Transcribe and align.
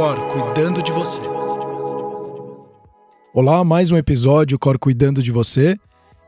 Cor 0.00 0.18
cuidando 0.28 0.82
de 0.82 0.92
você. 0.92 1.20
Olá, 3.34 3.62
mais 3.62 3.92
um 3.92 3.98
episódio 3.98 4.58
Cor 4.58 4.78
cuidando 4.78 5.22
de 5.22 5.30
você. 5.30 5.76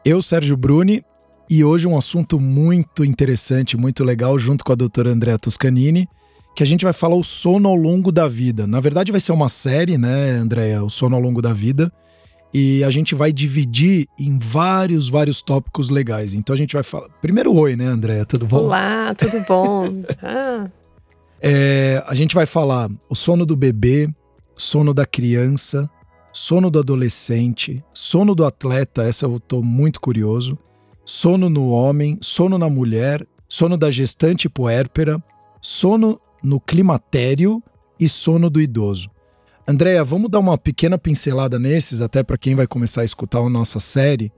Eu, 0.05 0.21
Sérgio 0.21 0.59
Bruni, 0.59 1.03
e 1.49 1.65
hoje 1.65 1.89
um 1.89 1.97
assunto 1.97 2.39
muito 2.39 3.03
interessante, 3.03 3.75
muito 3.75 4.05
legal, 4.05 4.39
junto 4.39 4.63
com 4.63 4.73
a 4.73 4.75
doutora 4.75 5.09
Andrea 5.09 5.39
Toscanini, 5.39 6.07
que 6.55 6.63
a 6.63 6.67
gente 6.67 6.85
vai 6.85 6.93
falar 6.93 7.17
o 7.17 7.25
sono 7.25 7.67
ao 7.67 7.75
longo 7.75 8.13
da 8.13 8.29
vida. 8.29 8.67
Na 8.67 8.79
verdade, 8.79 9.11
vai 9.11 9.23
ser 9.23 9.33
uma 9.33 9.49
série, 9.49 9.97
né, 9.97 10.33
Andrea? 10.33 10.85
O 10.85 10.91
sono 10.91 11.17
ao 11.17 11.23
longo 11.23 11.41
da 11.41 11.55
vida. 11.55 11.91
E 12.53 12.85
a 12.85 12.91
gente 12.91 13.15
vai 13.15 13.33
dividir 13.33 14.07
em 14.19 14.39
vários, 14.39 15.09
vários 15.09 15.41
tópicos 15.41 15.89
legais. 15.89 16.35
Então 16.35 16.53
a 16.53 16.59
gente 16.59 16.75
vai 16.75 16.83
falar. 16.83 17.09
Primeiro, 17.23 17.55
oi, 17.55 17.75
né, 17.75 17.87
Andréa? 17.87 18.27
Tudo 18.27 18.47
bom? 18.47 18.65
Olá, 18.65 19.15
tudo 19.15 19.43
bom? 19.49 20.03
ah. 20.23 20.69
É, 21.43 22.03
a 22.07 22.15
gente 22.15 22.35
vai 22.37 22.47
falar 22.47 22.89
o 23.09 23.17
sono 23.17 23.45
do 23.45 23.57
bebê, 23.57 24.09
sono 24.57 24.95
da 24.95 25.05
criança, 25.05 25.91
sono 26.33 26.71
do 26.71 26.79
adolescente, 26.79 27.85
sono 27.93 28.33
do 28.35 28.45
atleta, 28.47 29.03
essa 29.03 29.27
eu 29.27 29.41
tô 29.41 29.61
muito 29.61 30.01
curioso, 30.01 30.57
sono 31.05 31.49
no 31.49 31.69
homem, 31.69 32.17
sono 32.23 32.57
na 32.57 32.71
mulher, 32.71 33.27
sono 33.49 33.77
da 33.77 33.91
gestante 33.91 34.49
puérpera, 34.49 35.23
sono 35.61 36.21
no 36.43 36.61
climatério 36.61 37.61
e 37.99 38.09
sono 38.09 38.49
do 38.49 38.61
idoso. 38.61 39.11
Andréia, 39.67 40.05
vamos 40.05 40.31
dar 40.31 40.39
uma 40.39 40.57
pequena 40.57 40.97
pincelada 40.97 41.59
nesses, 41.59 42.01
até 42.01 42.23
para 42.23 42.39
quem 42.39 42.55
vai 42.55 42.67
começar 42.67 43.03
a 43.03 43.05
escutar 43.05 43.41
a 43.41 43.51
nossa 43.51 43.79
série. 43.79 44.33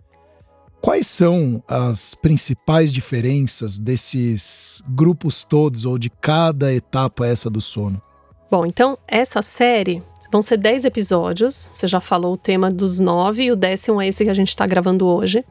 Quais 0.85 1.07
são 1.07 1.63
as 1.67 2.15
principais 2.15 2.93
diferenças 2.93 3.79
desses 3.79 4.83
grupos 4.87 5.43
todos 5.43 5.87
ou 5.87 5.97
de 5.97 6.11
cada 6.11 6.75
etapa 6.75 7.27
essa 7.27 7.49
do 7.49 7.59
sono? 7.59 8.03
Bom, 8.51 8.67
então 8.67 8.99
essa 9.09 9.41
série 9.41 10.03
vão 10.31 10.43
ser 10.43 10.59
10 10.59 10.85
episódios. 10.85 11.71
Você 11.73 11.89
já 11.89 12.01
falou 12.01 12.35
o 12.35 12.37
tema 12.37 12.71
dos 12.71 13.01
nove, 13.01 13.45
e 13.45 13.51
o 13.51 13.57
décimo 13.57 13.99
é 13.99 14.09
esse 14.09 14.25
que 14.25 14.31
a 14.31 14.35
gente 14.35 14.51
está 14.51 14.67
gravando 14.67 15.07
hoje. 15.07 15.43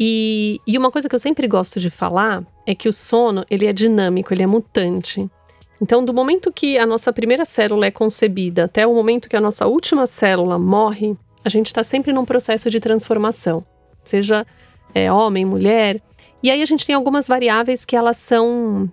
E, 0.00 0.58
e 0.66 0.78
uma 0.78 0.90
coisa 0.90 1.10
que 1.10 1.14
eu 1.14 1.18
sempre 1.18 1.46
gosto 1.46 1.78
de 1.78 1.90
falar 1.90 2.42
é 2.66 2.74
que 2.74 2.88
o 2.88 2.92
sono 2.92 3.44
ele 3.50 3.66
é 3.66 3.72
dinâmico, 3.72 4.32
ele 4.32 4.44
é 4.44 4.46
mutante. 4.46 5.30
Então, 5.78 6.02
do 6.02 6.14
momento 6.14 6.50
que 6.50 6.78
a 6.78 6.86
nossa 6.86 7.12
primeira 7.12 7.44
célula 7.44 7.84
é 7.84 7.90
concebida 7.90 8.64
até 8.64 8.86
o 8.86 8.94
momento 8.94 9.28
que 9.28 9.36
a 9.36 9.42
nossa 9.42 9.66
última 9.66 10.06
célula 10.06 10.58
morre, 10.58 11.14
a 11.44 11.50
gente 11.50 11.66
está 11.66 11.84
sempre 11.84 12.14
num 12.14 12.24
processo 12.24 12.70
de 12.70 12.80
transformação, 12.80 13.62
seja 14.10 14.46
é, 14.94 15.12
homem, 15.12 15.44
mulher. 15.44 16.00
E 16.42 16.50
aí 16.50 16.62
a 16.62 16.66
gente 16.66 16.86
tem 16.86 16.94
algumas 16.94 17.26
variáveis 17.26 17.84
que 17.84 17.96
elas 17.96 18.16
são 18.16 18.90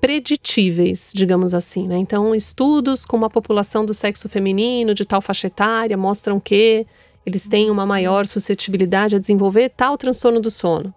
preditíveis, 0.00 1.10
digamos 1.14 1.54
assim. 1.54 1.88
Né? 1.88 1.96
Então, 1.96 2.34
estudos 2.34 3.04
com 3.04 3.16
uma 3.16 3.30
população 3.30 3.84
do 3.84 3.94
sexo 3.94 4.28
feminino 4.28 4.94
de 4.94 5.04
tal 5.04 5.20
faixa 5.20 5.46
etária 5.46 5.96
mostram 5.96 6.38
que 6.38 6.86
eles 7.24 7.48
têm 7.48 7.70
uma 7.70 7.86
maior 7.86 8.26
suscetibilidade 8.26 9.16
a 9.16 9.18
desenvolver 9.18 9.70
tal 9.70 9.96
transtorno 9.96 10.40
do 10.40 10.50
sono 10.50 10.94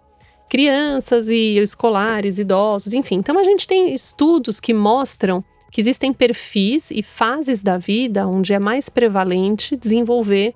crianças 0.48 1.28
e 1.28 1.58
escolares, 1.58 2.38
idosos, 2.38 2.94
enfim. 2.94 3.16
Então 3.16 3.38
a 3.38 3.44
gente 3.44 3.66
tem 3.66 3.92
estudos 3.92 4.58
que 4.58 4.72
mostram 4.72 5.44
que 5.70 5.80
existem 5.80 6.12
perfis 6.12 6.90
e 6.90 7.02
fases 7.02 7.62
da 7.62 7.76
vida 7.76 8.26
onde 8.26 8.54
é 8.54 8.58
mais 8.58 8.88
prevalente 8.88 9.76
desenvolver 9.76 10.54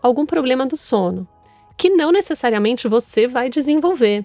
algum 0.00 0.24
problema 0.24 0.64
do 0.64 0.76
sono, 0.76 1.26
que 1.76 1.90
não 1.90 2.12
necessariamente 2.12 2.88
você 2.88 3.26
vai 3.26 3.48
desenvolver. 3.48 4.24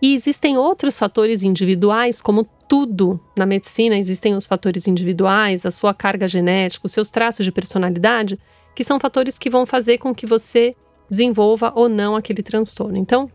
E 0.00 0.14
existem 0.14 0.58
outros 0.58 0.98
fatores 0.98 1.44
individuais, 1.44 2.20
como 2.20 2.44
tudo 2.68 3.20
na 3.36 3.46
medicina, 3.46 3.96
existem 3.96 4.34
os 4.34 4.46
fatores 4.46 4.88
individuais, 4.88 5.64
a 5.64 5.70
sua 5.70 5.94
carga 5.94 6.26
genética, 6.26 6.86
os 6.86 6.92
seus 6.92 7.10
traços 7.10 7.44
de 7.44 7.52
personalidade, 7.52 8.38
que 8.74 8.82
são 8.82 8.98
fatores 8.98 9.38
que 9.38 9.50
vão 9.50 9.64
fazer 9.64 9.98
com 9.98 10.14
que 10.14 10.26
você 10.26 10.74
desenvolva 11.08 11.72
ou 11.76 11.88
não 11.88 12.16
aquele 12.16 12.42
transtorno. 12.42 12.98
Então, 12.98 13.30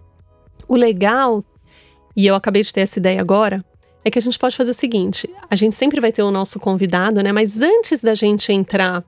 o 0.67 0.75
legal, 0.75 1.43
e 2.15 2.25
eu 2.27 2.35
acabei 2.35 2.63
de 2.63 2.73
ter 2.73 2.81
essa 2.81 2.99
ideia 2.99 3.21
agora, 3.21 3.63
é 4.03 4.11
que 4.11 4.19
a 4.19 4.21
gente 4.21 4.39
pode 4.39 4.57
fazer 4.57 4.71
o 4.71 4.73
seguinte: 4.73 5.29
a 5.49 5.55
gente 5.55 5.75
sempre 5.75 6.01
vai 6.01 6.11
ter 6.11 6.23
o 6.23 6.31
nosso 6.31 6.59
convidado, 6.59 7.21
né? 7.21 7.31
Mas 7.31 7.61
antes 7.61 8.01
da 8.01 8.15
gente 8.15 8.51
entrar 8.51 9.05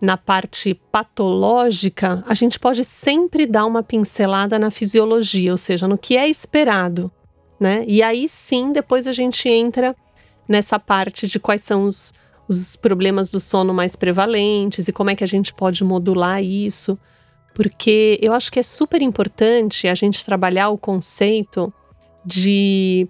na 0.00 0.16
parte 0.16 0.74
patológica, 0.92 2.22
a 2.26 2.34
gente 2.34 2.58
pode 2.58 2.84
sempre 2.84 3.46
dar 3.46 3.66
uma 3.66 3.82
pincelada 3.82 4.58
na 4.58 4.70
fisiologia, 4.70 5.50
ou 5.50 5.56
seja, 5.56 5.88
no 5.88 5.98
que 5.98 6.16
é 6.16 6.28
esperado, 6.28 7.10
né? 7.58 7.84
E 7.86 8.02
aí 8.02 8.28
sim, 8.28 8.72
depois 8.72 9.06
a 9.06 9.12
gente 9.12 9.48
entra 9.48 9.96
nessa 10.48 10.78
parte 10.78 11.26
de 11.26 11.40
quais 11.40 11.62
são 11.62 11.84
os, 11.84 12.14
os 12.48 12.76
problemas 12.76 13.30
do 13.30 13.40
sono 13.40 13.74
mais 13.74 13.96
prevalentes 13.96 14.88
e 14.88 14.92
como 14.92 15.10
é 15.10 15.16
que 15.16 15.24
a 15.24 15.28
gente 15.28 15.52
pode 15.52 15.82
modular 15.82 16.42
isso 16.42 16.98
porque 17.58 18.20
eu 18.22 18.32
acho 18.32 18.52
que 18.52 18.60
é 18.60 18.62
super 18.62 19.02
importante 19.02 19.88
a 19.88 19.94
gente 19.94 20.24
trabalhar 20.24 20.68
o 20.68 20.78
conceito 20.78 21.74
de 22.24 23.08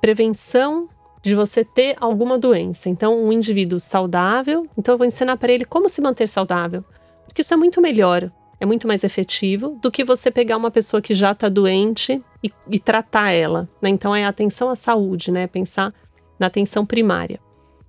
prevenção 0.00 0.88
de 1.24 1.34
você 1.34 1.64
ter 1.64 1.96
alguma 1.98 2.38
doença. 2.38 2.90
Então, 2.90 3.18
um 3.24 3.32
indivíduo 3.32 3.80
saudável, 3.80 4.68
então 4.76 4.92
eu 4.92 4.98
vou 4.98 5.06
ensinar 5.06 5.38
para 5.38 5.50
ele 5.50 5.64
como 5.64 5.88
se 5.88 6.02
manter 6.02 6.28
saudável, 6.28 6.84
porque 7.24 7.40
isso 7.40 7.54
é 7.54 7.56
muito 7.56 7.80
melhor, 7.80 8.30
é 8.60 8.66
muito 8.66 8.86
mais 8.86 9.02
efetivo 9.02 9.78
do 9.80 9.90
que 9.90 10.04
você 10.04 10.30
pegar 10.30 10.58
uma 10.58 10.70
pessoa 10.70 11.00
que 11.00 11.14
já 11.14 11.32
está 11.32 11.48
doente 11.48 12.22
e, 12.42 12.52
e, 12.70 12.78
tratar 12.78 13.30
ela. 13.30 13.66
Né? 13.80 13.88
Então, 13.88 14.14
é 14.14 14.26
atenção 14.26 14.68
à 14.68 14.76
saúde, 14.76 15.32
né? 15.32 15.46
Pensar 15.46 15.94
na 16.38 16.46
atenção 16.46 16.84
primária. 16.84 17.40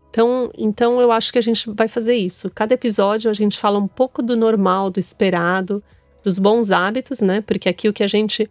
Então, 0.09 0.49
então 0.57 1.01
eu 1.01 1.11
acho 1.11 1.31
que 1.33 1.37
a 1.37 1.41
gente 1.41 1.69
vai 1.69 1.89
fazer 1.89 2.15
isso. 2.15 2.49
Cada 2.49 2.73
episódio 2.73 3.29
a 3.29 3.33
gente 3.33 3.59
fala 3.59 3.77
um 3.77 3.87
pouco 3.87 4.23
do 4.23 4.37
normal, 4.37 4.89
do 4.89 4.99
esperado, 4.99 5.83
dos 6.23 6.39
bons 6.39 6.71
hábitos, 6.71 7.19
né? 7.19 7.41
Porque 7.41 7.67
aqui 7.67 7.89
o 7.89 7.93
que 7.93 8.03
a 8.03 8.07
gente. 8.07 8.49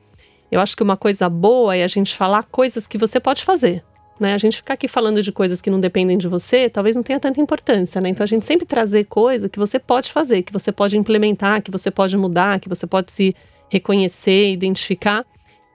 Eu 0.53 0.61
acho 0.61 0.77
que 0.77 0.83
uma 0.83 0.97
coisa 0.97 1.27
boa 1.29 1.75
é 1.75 1.83
a 1.83 1.89
gente 1.89 2.15
falar 2.15 2.43
coisas 2.45 2.87
que 2.87 2.99
você 2.99 3.19
pode 3.19 3.43
fazer. 3.43 3.83
Né? 4.19 4.33
A 4.33 4.39
gente 4.39 4.59
ficar 4.59 4.75
aqui 4.75 4.87
falando 4.87 5.23
de 5.23 5.33
coisas 5.33 5.61
que 5.61 5.71
não 5.71 5.81
dependem 5.81 6.17
de 6.17 6.29
você, 6.29 6.71
talvez 6.71 6.95
não 6.95 7.03
tenha 7.03 7.19
tanta 7.19 7.41
importância, 7.41 8.01
né? 8.01 8.09
Então 8.09 8.23
a 8.23 8.27
gente 8.29 8.45
sempre 8.45 8.65
trazer 8.65 9.05
coisa 9.05 9.49
que 9.49 9.59
você 9.59 9.79
pode 9.79 10.13
fazer, 10.13 10.43
que 10.43 10.53
você 10.53 10.71
pode 10.71 10.97
implementar, 10.97 11.63
que 11.63 11.71
você 11.71 11.91
pode 11.91 12.17
mudar, 12.17 12.61
que 12.61 12.69
você 12.69 12.87
pode 12.87 13.11
se 13.11 13.35
reconhecer, 13.69 14.53
identificar 14.53 15.27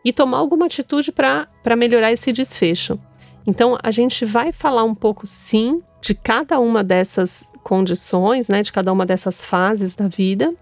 e 0.05 0.13
tomar 0.13 0.37
alguma 0.37 0.67
atitude 0.67 1.11
para 1.11 1.75
melhorar 1.77 2.11
esse 2.13 2.31
desfecho. 2.31 2.97
Então, 3.45 3.77
a 3.81 3.91
gente 3.91 4.25
vai 4.25 4.51
falar 4.51 4.83
um 4.83 4.95
pouco, 4.95 5.27
sim, 5.27 5.81
de 6.01 6.13
cada 6.13 6.59
uma 6.59 6.83
dessas 6.83 7.51
condições, 7.63 8.47
né, 8.47 8.61
de 8.61 8.71
cada 8.71 8.91
uma 8.91 9.05
dessas 9.05 9.43
fases 9.43 9.95
da 9.95 10.07
vida. 10.07 10.53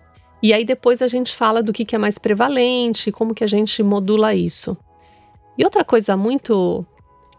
E 0.41 0.53
aí 0.53 0.63
depois 0.63 1.01
a 1.01 1.07
gente 1.07 1.35
fala 1.35 1.63
do 1.63 1.73
que, 1.73 1.85
que 1.85 1.95
é 1.95 1.99
mais 1.99 2.17
prevalente, 2.17 3.11
como 3.11 3.33
que 3.33 3.43
a 3.43 3.47
gente 3.47 3.81
modula 3.83 4.33
isso. 4.33 4.77
E 5.57 5.63
outra 5.63 5.83
coisa 5.83 6.15
muito 6.15 6.85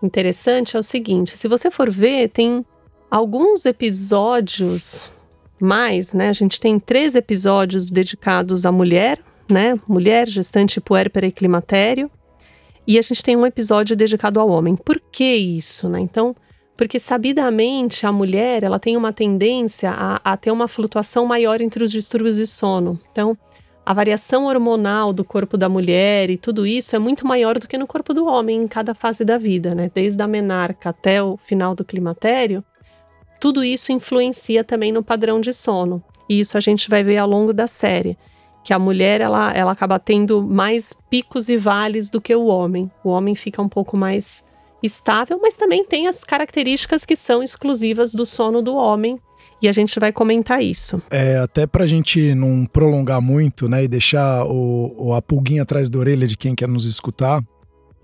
interessante 0.02 0.76
é 0.76 0.78
o 0.78 0.82
seguinte: 0.82 1.36
se 1.36 1.48
você 1.48 1.70
for 1.70 1.90
ver, 1.90 2.28
tem 2.28 2.64
alguns 3.10 3.64
episódios 3.64 5.12
mais, 5.60 6.12
né? 6.12 6.28
A 6.28 6.32
gente 6.32 6.60
tem 6.60 6.78
três 6.78 7.14
episódios 7.14 7.90
dedicados 7.90 8.64
à 8.64 8.72
mulher, 8.72 9.18
né? 9.48 9.78
Mulher, 9.86 10.28
gestante, 10.28 10.80
puérpera 10.80 11.26
e 11.26 11.32
climatério. 11.32 12.10
E 12.86 12.98
a 12.98 13.02
gente 13.02 13.22
tem 13.22 13.36
um 13.36 13.44
episódio 13.44 13.94
dedicado 13.94 14.40
ao 14.40 14.48
homem. 14.48 14.74
Por 14.74 15.00
que 15.12 15.34
isso, 15.34 15.88
né? 15.88 16.00
Então, 16.00 16.34
porque 16.76 16.98
sabidamente 16.98 18.06
a 18.06 18.12
mulher 18.12 18.62
ela 18.62 18.78
tem 18.78 18.96
uma 18.96 19.12
tendência 19.12 19.90
a, 19.90 20.20
a 20.24 20.36
ter 20.36 20.50
uma 20.50 20.68
flutuação 20.68 21.26
maior 21.26 21.60
entre 21.60 21.82
os 21.82 21.90
distúrbios 21.90 22.36
de 22.36 22.46
sono. 22.46 22.98
Então, 23.10 23.36
a 23.88 23.94
variação 23.94 24.44
hormonal 24.44 25.14
do 25.14 25.24
corpo 25.24 25.56
da 25.56 25.66
mulher 25.66 26.28
e 26.28 26.36
tudo 26.36 26.66
isso 26.66 26.94
é 26.94 26.98
muito 26.98 27.26
maior 27.26 27.58
do 27.58 27.66
que 27.66 27.78
no 27.78 27.86
corpo 27.86 28.12
do 28.12 28.26
homem 28.26 28.64
em 28.64 28.68
cada 28.68 28.92
fase 28.92 29.24
da 29.24 29.38
vida, 29.38 29.74
né? 29.74 29.90
Desde 29.94 30.22
a 30.22 30.26
menarca 30.26 30.90
até 30.90 31.22
o 31.22 31.38
final 31.38 31.74
do 31.74 31.82
climatério, 31.82 32.62
tudo 33.40 33.64
isso 33.64 33.90
influencia 33.90 34.62
também 34.62 34.92
no 34.92 35.02
padrão 35.02 35.40
de 35.40 35.54
sono. 35.54 36.04
E 36.28 36.38
isso 36.38 36.58
a 36.58 36.60
gente 36.60 36.90
vai 36.90 37.02
ver 37.02 37.16
ao 37.16 37.26
longo 37.26 37.50
da 37.54 37.66
série 37.66 38.18
que 38.62 38.74
a 38.74 38.78
mulher 38.78 39.22
ela, 39.22 39.54
ela 39.54 39.72
acaba 39.72 39.98
tendo 39.98 40.42
mais 40.42 40.92
picos 41.08 41.48
e 41.48 41.56
vales 41.56 42.10
do 42.10 42.20
que 42.20 42.34
o 42.34 42.44
homem. 42.44 42.90
O 43.02 43.08
homem 43.08 43.34
fica 43.34 43.62
um 43.62 43.70
pouco 43.70 43.96
mais 43.96 44.44
estável, 44.82 45.38
mas 45.40 45.56
também 45.56 45.82
tem 45.82 46.06
as 46.08 46.24
características 46.24 47.06
que 47.06 47.16
são 47.16 47.42
exclusivas 47.42 48.12
do 48.12 48.26
sono 48.26 48.60
do 48.60 48.76
homem. 48.76 49.18
E 49.60 49.68
a 49.68 49.72
gente 49.72 49.98
vai 49.98 50.12
comentar 50.12 50.62
isso. 50.62 51.02
É, 51.10 51.38
até 51.38 51.66
pra 51.66 51.86
gente 51.86 52.34
não 52.34 52.64
prolongar 52.64 53.20
muito, 53.20 53.68
né, 53.68 53.84
e 53.84 53.88
deixar 53.88 54.44
o, 54.44 54.94
o, 54.96 55.14
a 55.14 55.20
pulguinha 55.20 55.62
atrás 55.62 55.90
da 55.90 55.98
orelha 55.98 56.26
de 56.26 56.36
quem 56.36 56.54
quer 56.54 56.68
nos 56.68 56.84
escutar, 56.84 57.42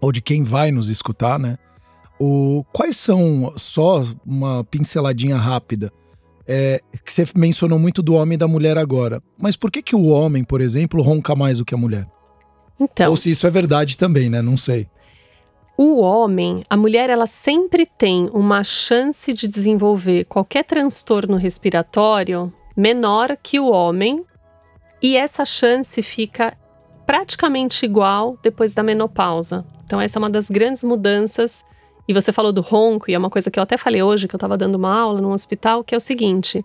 ou 0.00 0.10
de 0.10 0.20
quem 0.20 0.42
vai 0.42 0.70
nos 0.70 0.88
escutar, 0.88 1.38
né? 1.38 1.56
O, 2.18 2.64
quais 2.72 2.96
são, 2.96 3.52
só 3.56 4.02
uma 4.24 4.64
pinceladinha 4.64 5.36
rápida, 5.36 5.92
é, 6.46 6.80
que 7.04 7.12
você 7.12 7.26
mencionou 7.34 7.78
muito 7.78 8.02
do 8.02 8.14
homem 8.14 8.34
e 8.34 8.38
da 8.38 8.46
mulher 8.46 8.76
agora. 8.76 9.22
Mas 9.38 9.56
por 9.56 9.70
que, 9.70 9.82
que 9.82 9.96
o 9.96 10.06
homem, 10.06 10.44
por 10.44 10.60
exemplo, 10.60 11.02
ronca 11.02 11.34
mais 11.34 11.58
do 11.58 11.64
que 11.64 11.74
a 11.74 11.78
mulher? 11.78 12.06
Então. 12.78 13.10
Ou 13.10 13.16
se 13.16 13.30
isso 13.30 13.46
é 13.46 13.50
verdade 13.50 13.96
também, 13.96 14.28
né? 14.28 14.42
Não 14.42 14.56
sei. 14.56 14.86
O 15.76 16.00
homem, 16.00 16.64
a 16.70 16.76
mulher, 16.76 17.10
ela 17.10 17.26
sempre 17.26 17.84
tem 17.84 18.30
uma 18.32 18.62
chance 18.62 19.32
de 19.32 19.48
desenvolver 19.48 20.24
qualquer 20.24 20.64
transtorno 20.64 21.36
respiratório 21.36 22.52
menor 22.76 23.36
que 23.42 23.58
o 23.58 23.70
homem, 23.70 24.24
e 25.02 25.16
essa 25.16 25.44
chance 25.44 26.00
fica 26.00 26.56
praticamente 27.04 27.84
igual 27.84 28.38
depois 28.42 28.72
da 28.72 28.82
menopausa. 28.82 29.64
Então, 29.84 30.00
essa 30.00 30.18
é 30.18 30.20
uma 30.20 30.30
das 30.30 30.48
grandes 30.48 30.82
mudanças. 30.82 31.64
E 32.06 32.14
você 32.14 32.32
falou 32.32 32.52
do 32.52 32.60
ronco, 32.60 33.10
e 33.10 33.14
é 33.14 33.18
uma 33.18 33.30
coisa 33.30 33.50
que 33.50 33.58
eu 33.58 33.62
até 33.62 33.76
falei 33.76 34.02
hoje, 34.02 34.28
que 34.28 34.34
eu 34.34 34.38
estava 34.38 34.56
dando 34.56 34.76
uma 34.76 34.98
aula 34.98 35.20
no 35.20 35.32
hospital, 35.32 35.82
que 35.82 35.94
é 35.94 35.98
o 35.98 36.00
seguinte: 36.00 36.64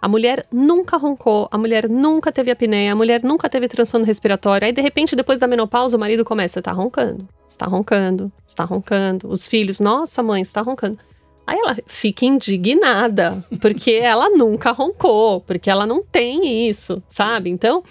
a 0.00 0.08
mulher 0.08 0.46
nunca 0.50 0.96
roncou, 0.96 1.46
a 1.50 1.58
mulher 1.58 1.88
nunca 1.88 2.32
teve 2.32 2.50
apneia, 2.50 2.92
a 2.92 2.96
mulher 2.96 3.22
nunca 3.22 3.50
teve 3.50 3.68
transtorno 3.68 4.06
respiratório. 4.06 4.66
Aí, 4.66 4.72
de 4.72 4.80
repente, 4.80 5.14
depois 5.14 5.38
da 5.38 5.46
menopausa, 5.46 5.96
o 5.96 6.00
marido 6.00 6.24
começa: 6.24 6.62
tá 6.62 6.72
roncando, 6.72 7.28
está 7.46 7.66
roncando, 7.66 8.32
está 8.46 8.64
roncando. 8.64 9.30
Os 9.30 9.46
filhos, 9.46 9.78
nossa, 9.78 10.22
mãe, 10.22 10.40
está 10.40 10.62
roncando. 10.62 10.98
Aí 11.46 11.58
ela 11.58 11.76
fica 11.86 12.24
indignada, 12.24 13.44
porque 13.60 13.90
ela 14.02 14.30
nunca 14.30 14.70
roncou, 14.70 15.40
porque 15.42 15.68
ela 15.68 15.86
não 15.86 16.02
tem 16.02 16.68
isso, 16.68 17.02
sabe? 17.06 17.50
Então, 17.50 17.82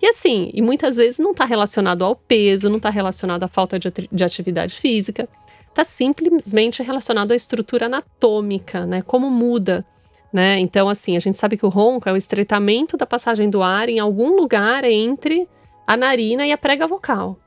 e 0.00 0.06
assim, 0.06 0.50
e 0.54 0.62
muitas 0.62 0.96
vezes 0.96 1.18
não 1.18 1.32
está 1.32 1.44
relacionado 1.44 2.04
ao 2.04 2.16
peso, 2.16 2.70
não 2.70 2.76
está 2.76 2.88
relacionado 2.88 3.42
à 3.42 3.48
falta 3.48 3.78
de 3.78 4.24
atividade 4.24 4.74
física, 4.74 5.28
está 5.68 5.84
simplesmente 5.84 6.82
relacionado 6.82 7.32
à 7.32 7.36
estrutura 7.36 7.86
anatômica, 7.86 8.86
né? 8.86 9.02
Como 9.02 9.28
muda 9.28 9.84
né? 10.32 10.58
Então, 10.58 10.88
assim, 10.88 11.16
a 11.16 11.20
gente 11.20 11.38
sabe 11.38 11.56
que 11.56 11.64
o 11.64 11.70
ronco 11.70 12.08
é 12.08 12.12
o 12.12 12.16
estreitamento 12.16 12.96
da 12.96 13.06
passagem 13.06 13.48
do 13.48 13.62
ar 13.62 13.88
em 13.88 13.98
algum 13.98 14.36
lugar 14.36 14.84
entre 14.84 15.48
a 15.86 15.96
narina 15.96 16.46
e 16.46 16.52
a 16.52 16.58
prega 16.58 16.86
vocal. 16.86 17.38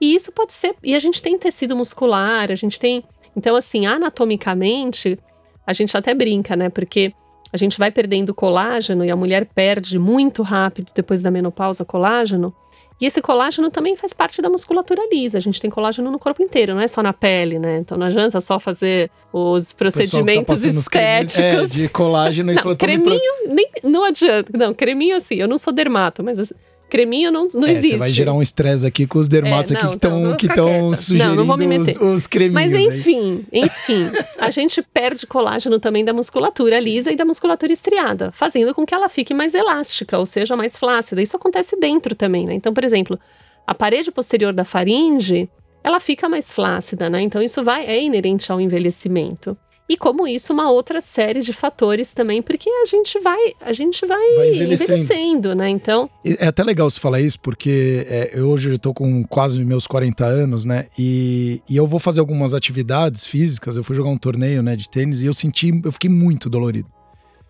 E 0.00 0.14
isso 0.14 0.30
pode 0.30 0.52
ser. 0.52 0.74
E 0.82 0.94
a 0.94 0.98
gente 0.98 1.22
tem 1.22 1.38
tecido 1.38 1.74
muscular, 1.74 2.50
a 2.50 2.54
gente 2.54 2.78
tem. 2.78 3.02
Então, 3.34 3.56
assim, 3.56 3.86
anatomicamente, 3.86 5.18
a 5.66 5.72
gente 5.72 5.96
até 5.96 6.14
brinca, 6.14 6.54
né? 6.54 6.68
Porque 6.68 7.12
a 7.52 7.56
gente 7.56 7.78
vai 7.78 7.90
perdendo 7.90 8.34
colágeno 8.34 9.04
e 9.04 9.10
a 9.10 9.16
mulher 9.16 9.46
perde 9.46 9.98
muito 9.98 10.42
rápido 10.42 10.92
depois 10.94 11.22
da 11.22 11.30
menopausa 11.30 11.84
colágeno. 11.84 12.54
E 13.00 13.06
esse 13.06 13.22
colágeno 13.22 13.70
também 13.70 13.96
faz 13.96 14.12
parte 14.12 14.42
da 14.42 14.50
musculatura 14.50 15.00
lisa. 15.10 15.38
A 15.38 15.40
gente 15.40 15.60
tem 15.60 15.70
colágeno 15.70 16.10
no 16.10 16.18
corpo 16.18 16.42
inteiro, 16.42 16.74
não 16.74 16.80
é 16.80 16.88
só 16.88 17.02
na 17.02 17.12
pele, 17.12 17.58
né? 17.58 17.78
Então 17.78 17.96
não 17.96 18.06
adianta 18.06 18.40
só 18.40 18.58
fazer 18.58 19.10
os 19.32 19.68
tá 19.68 19.74
procedimentos 19.78 20.62
tá 20.62 20.68
estéticos. 20.68 21.40
É, 21.40 21.64
de 21.64 21.88
colágeno 21.88 22.52
e 22.52 22.54
não, 22.56 22.76
creminho, 22.76 23.32
nem, 23.48 23.70
não 23.84 24.04
adianta. 24.04 24.50
Não, 24.56 24.74
creminho 24.74 25.16
assim, 25.16 25.36
eu 25.36 25.46
não 25.46 25.58
sou 25.58 25.72
dermato, 25.72 26.24
mas 26.24 26.38
assim, 26.38 26.54
Creminho 26.88 27.30
não, 27.30 27.46
não 27.52 27.66
é, 27.66 27.72
existe. 27.72 27.90
Você 27.90 27.98
vai 27.98 28.10
gerar 28.10 28.32
um 28.32 28.40
estresse 28.40 28.86
aqui 28.86 29.06
com 29.06 29.18
os 29.18 29.28
dermatos 29.28 29.72
é, 29.72 29.74
não, 29.74 29.80
aqui 29.80 29.88
que 29.88 29.94
estão 29.96 30.36
que 30.36 30.46
estão 30.46 30.94
sugerindo 30.94 31.28
não, 31.28 31.36
não 31.36 31.46
vou 31.46 31.56
me 31.56 31.66
meter. 31.66 32.00
Os, 32.02 32.22
os 32.22 32.26
creminhos. 32.26 32.72
Mas 32.72 32.72
enfim, 32.72 33.44
aí. 33.52 33.60
enfim, 33.60 34.10
a 34.38 34.50
gente 34.50 34.82
perde 34.82 35.26
colágeno 35.26 35.78
também 35.78 36.04
da 36.04 36.12
musculatura 36.12 36.80
lisa 36.80 37.12
e 37.12 37.16
da 37.16 37.24
musculatura 37.24 37.72
estriada, 37.72 38.32
fazendo 38.32 38.74
com 38.74 38.86
que 38.86 38.94
ela 38.94 39.08
fique 39.08 39.34
mais 39.34 39.54
elástica, 39.54 40.18
ou 40.18 40.24
seja, 40.24 40.56
mais 40.56 40.76
flácida. 40.76 41.20
Isso 41.20 41.36
acontece 41.36 41.78
dentro 41.78 42.14
também, 42.14 42.46
né? 42.46 42.54
Então, 42.54 42.72
por 42.72 42.84
exemplo, 42.84 43.18
a 43.66 43.74
parede 43.74 44.10
posterior 44.10 44.54
da 44.54 44.64
faringe, 44.64 45.48
ela 45.84 46.00
fica 46.00 46.28
mais 46.28 46.50
flácida, 46.50 47.10
né? 47.10 47.20
Então 47.20 47.42
isso 47.42 47.62
vai 47.62 47.84
é 47.84 48.02
inerente 48.02 48.50
ao 48.50 48.60
envelhecimento. 48.60 49.56
E 49.88 49.96
como 49.96 50.28
isso, 50.28 50.52
uma 50.52 50.70
outra 50.70 51.00
série 51.00 51.40
de 51.40 51.52
fatores 51.54 52.12
também, 52.12 52.42
porque 52.42 52.68
a 52.68 52.84
gente 52.84 53.18
vai, 53.20 53.54
a 53.58 53.72
gente 53.72 54.04
vai, 54.04 54.34
vai 54.36 54.48
envelhecendo. 54.50 54.92
envelhecendo. 54.92 55.54
né? 55.54 55.68
Então. 55.70 56.10
É 56.22 56.48
até 56.48 56.62
legal 56.62 56.90
você 56.90 57.00
falar 57.00 57.20
isso, 57.20 57.40
porque 57.40 58.06
é, 58.06 58.32
eu 58.34 58.50
hoje 58.50 58.74
estou 58.74 58.92
com 58.92 59.24
quase 59.24 59.64
meus 59.64 59.86
40 59.86 60.26
anos, 60.26 60.66
né? 60.66 60.88
E, 60.98 61.62
e 61.66 61.74
eu 61.74 61.86
vou 61.86 61.98
fazer 61.98 62.20
algumas 62.20 62.52
atividades 62.52 63.24
físicas. 63.24 63.78
Eu 63.78 63.84
fui 63.84 63.96
jogar 63.96 64.10
um 64.10 64.18
torneio 64.18 64.62
né, 64.62 64.76
de 64.76 64.90
tênis 64.90 65.22
e 65.22 65.26
eu 65.26 65.32
senti, 65.32 65.70
eu 65.82 65.90
fiquei 65.90 66.10
muito 66.10 66.50
dolorido. 66.50 66.88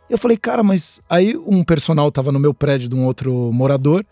Eu 0.08 0.16
falei, 0.16 0.36
cara, 0.36 0.62
mas 0.62 1.02
aí 1.10 1.36
um 1.36 1.64
personal 1.64 2.10
tava 2.12 2.30
no 2.30 2.38
meu 2.38 2.54
prédio 2.54 2.88
de 2.88 2.94
um 2.94 3.04
outro 3.04 3.50
morador. 3.52 4.04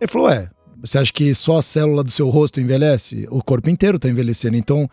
Ele 0.00 0.08
falou: 0.08 0.30
É, 0.30 0.48
você 0.80 0.98
acha 0.98 1.12
que 1.12 1.34
só 1.34 1.58
a 1.58 1.62
célula 1.62 2.02
do 2.02 2.10
seu 2.10 2.28
rosto 2.30 2.58
envelhece? 2.58 3.28
O 3.30 3.42
corpo 3.42 3.68
inteiro 3.68 3.98
tá 3.98 4.08
envelhecendo. 4.08 4.56
Então 4.56 4.88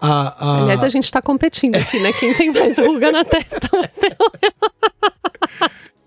a, 0.00 0.44
a... 0.48 0.62
Aliás, 0.62 0.82
a 0.82 0.88
gente 0.88 1.04
está 1.04 1.22
competindo 1.22 1.76
aqui, 1.76 1.98
né? 1.98 2.12
Quem 2.12 2.34
tem 2.34 2.52
mais 2.52 2.78
ruga 2.78 3.10
na 3.10 3.24
testa 3.24 3.68
vai 3.72 3.90
ser 3.92 4.16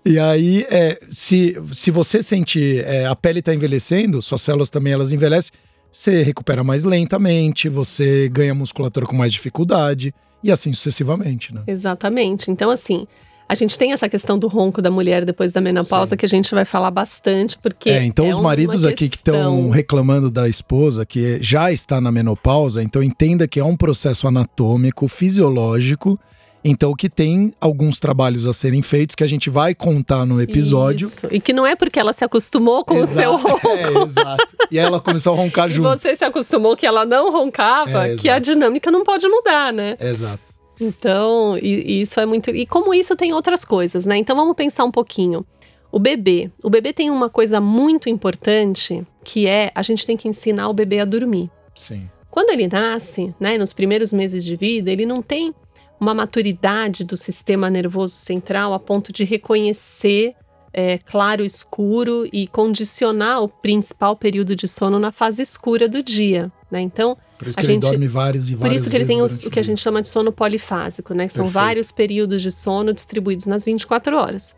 E 0.04 0.18
aí, 0.18 0.66
é, 0.70 0.98
se, 1.10 1.56
se 1.72 1.90
você 1.90 2.22
sente 2.22 2.80
é, 2.80 3.06
a 3.06 3.14
pele 3.14 3.40
está 3.40 3.54
envelhecendo, 3.54 4.22
suas 4.22 4.40
células 4.40 4.70
também 4.70 4.92
elas 4.92 5.12
envelhecem, 5.12 5.52
você 5.92 6.22
recupera 6.22 6.62
mais 6.62 6.84
lentamente, 6.84 7.68
você 7.68 8.28
ganha 8.28 8.54
musculatura 8.54 9.06
com 9.06 9.16
mais 9.16 9.32
dificuldade 9.32 10.14
e 10.42 10.50
assim 10.50 10.72
sucessivamente, 10.72 11.54
né? 11.54 11.62
Exatamente. 11.66 12.50
Então, 12.50 12.70
assim, 12.70 13.06
a 13.50 13.54
gente 13.56 13.76
tem 13.76 13.92
essa 13.92 14.08
questão 14.08 14.38
do 14.38 14.46
ronco 14.46 14.80
da 14.80 14.92
mulher 14.92 15.24
depois 15.24 15.50
da 15.50 15.60
menopausa 15.60 16.10
Sim. 16.10 16.16
que 16.18 16.24
a 16.24 16.28
gente 16.28 16.54
vai 16.54 16.64
falar 16.64 16.92
bastante, 16.92 17.58
porque. 17.58 17.90
É, 17.90 18.04
então 18.04 18.24
é 18.26 18.28
os 18.28 18.38
maridos 18.38 18.84
aqui 18.84 19.08
que 19.08 19.16
estão 19.16 19.68
reclamando 19.70 20.30
da 20.30 20.48
esposa 20.48 21.04
que 21.04 21.42
já 21.42 21.72
está 21.72 22.00
na 22.00 22.12
menopausa, 22.12 22.80
então 22.80 23.02
entenda 23.02 23.48
que 23.48 23.58
é 23.58 23.64
um 23.64 23.76
processo 23.76 24.28
anatômico, 24.28 25.08
fisiológico. 25.08 26.16
Então, 26.62 26.94
que 26.94 27.08
tem 27.08 27.54
alguns 27.58 27.98
trabalhos 27.98 28.46
a 28.46 28.52
serem 28.52 28.82
feitos 28.82 29.16
que 29.16 29.24
a 29.24 29.26
gente 29.26 29.48
vai 29.48 29.74
contar 29.74 30.26
no 30.26 30.42
episódio. 30.42 31.06
Isso. 31.08 31.26
E 31.30 31.40
que 31.40 31.54
não 31.54 31.66
é 31.66 31.74
porque 31.74 31.98
ela 31.98 32.12
se 32.12 32.22
acostumou 32.22 32.84
com 32.84 32.98
exato. 32.98 33.34
o 33.34 33.38
seu 33.38 33.48
ronco. 33.56 33.68
É, 33.68 34.02
exato. 34.04 34.46
E 34.70 34.78
ela 34.78 35.00
começou 35.00 35.32
a 35.32 35.36
roncar 35.36 35.70
junto. 35.70 35.88
E 35.88 35.90
você 35.90 36.14
se 36.14 36.22
acostumou 36.22 36.76
que 36.76 36.86
ela 36.86 37.06
não 37.06 37.32
roncava, 37.32 38.08
é, 38.08 38.14
que 38.14 38.28
a 38.28 38.38
dinâmica 38.38 38.90
não 38.90 39.02
pode 39.02 39.26
mudar, 39.26 39.72
né? 39.72 39.96
Exato. 39.98 40.49
Então, 40.80 41.58
e, 41.58 41.92
e 41.92 42.00
isso 42.00 42.18
é 42.18 42.26
muito. 42.26 42.50
E 42.50 42.64
como 42.66 42.94
isso 42.94 43.14
tem 43.14 43.32
outras 43.32 43.64
coisas, 43.64 44.06
né? 44.06 44.16
Então 44.16 44.34
vamos 44.34 44.56
pensar 44.56 44.84
um 44.84 44.90
pouquinho. 44.90 45.44
O 45.92 45.98
bebê. 45.98 46.50
O 46.62 46.70
bebê 46.70 46.92
tem 46.92 47.10
uma 47.10 47.28
coisa 47.28 47.60
muito 47.60 48.08
importante 48.08 49.04
que 49.24 49.46
é 49.46 49.72
a 49.74 49.82
gente 49.82 50.06
tem 50.06 50.16
que 50.16 50.28
ensinar 50.28 50.68
o 50.68 50.72
bebê 50.72 51.00
a 51.00 51.04
dormir. 51.04 51.50
Sim. 51.74 52.08
Quando 52.30 52.50
ele 52.50 52.68
nasce, 52.68 53.34
né, 53.40 53.58
nos 53.58 53.72
primeiros 53.72 54.12
meses 54.12 54.44
de 54.44 54.54
vida, 54.54 54.90
ele 54.90 55.04
não 55.04 55.20
tem 55.20 55.52
uma 55.98 56.14
maturidade 56.14 57.04
do 57.04 57.16
sistema 57.16 57.68
nervoso 57.68 58.14
central 58.14 58.72
a 58.72 58.78
ponto 58.78 59.12
de 59.12 59.24
reconhecer 59.24 60.34
é, 60.72 60.98
claro 60.98 61.44
escuro 61.44 62.28
e 62.32 62.46
condicionar 62.46 63.42
o 63.42 63.48
principal 63.48 64.16
período 64.16 64.54
de 64.54 64.68
sono 64.68 64.98
na 64.98 65.10
fase 65.10 65.42
escura 65.42 65.88
do 65.88 66.02
dia. 66.02 66.50
Né? 66.70 66.80
Então, 66.80 67.18
por 67.40 67.48
isso 67.48 67.56
que 67.56 67.64
ele 67.64 67.78
dorme 67.78 68.06
várias 68.06 68.50
e 68.50 68.54
várias 68.54 68.68
Por 68.68 68.76
isso 68.76 68.90
que 68.90 68.96
ele 68.96 69.06
tem 69.06 69.22
o 69.22 69.50
que 69.50 69.58
a 69.58 69.62
gente 69.62 69.80
chama 69.80 70.02
de 70.02 70.08
sono 70.08 70.30
polifásico, 70.30 71.14
né? 71.14 71.26
Que 71.26 71.32
são 71.32 71.46
Perfeito. 71.46 71.64
vários 71.64 71.90
períodos 71.90 72.42
de 72.42 72.50
sono 72.50 72.92
distribuídos 72.92 73.46
nas 73.46 73.64
24 73.64 74.14
horas. 74.14 74.54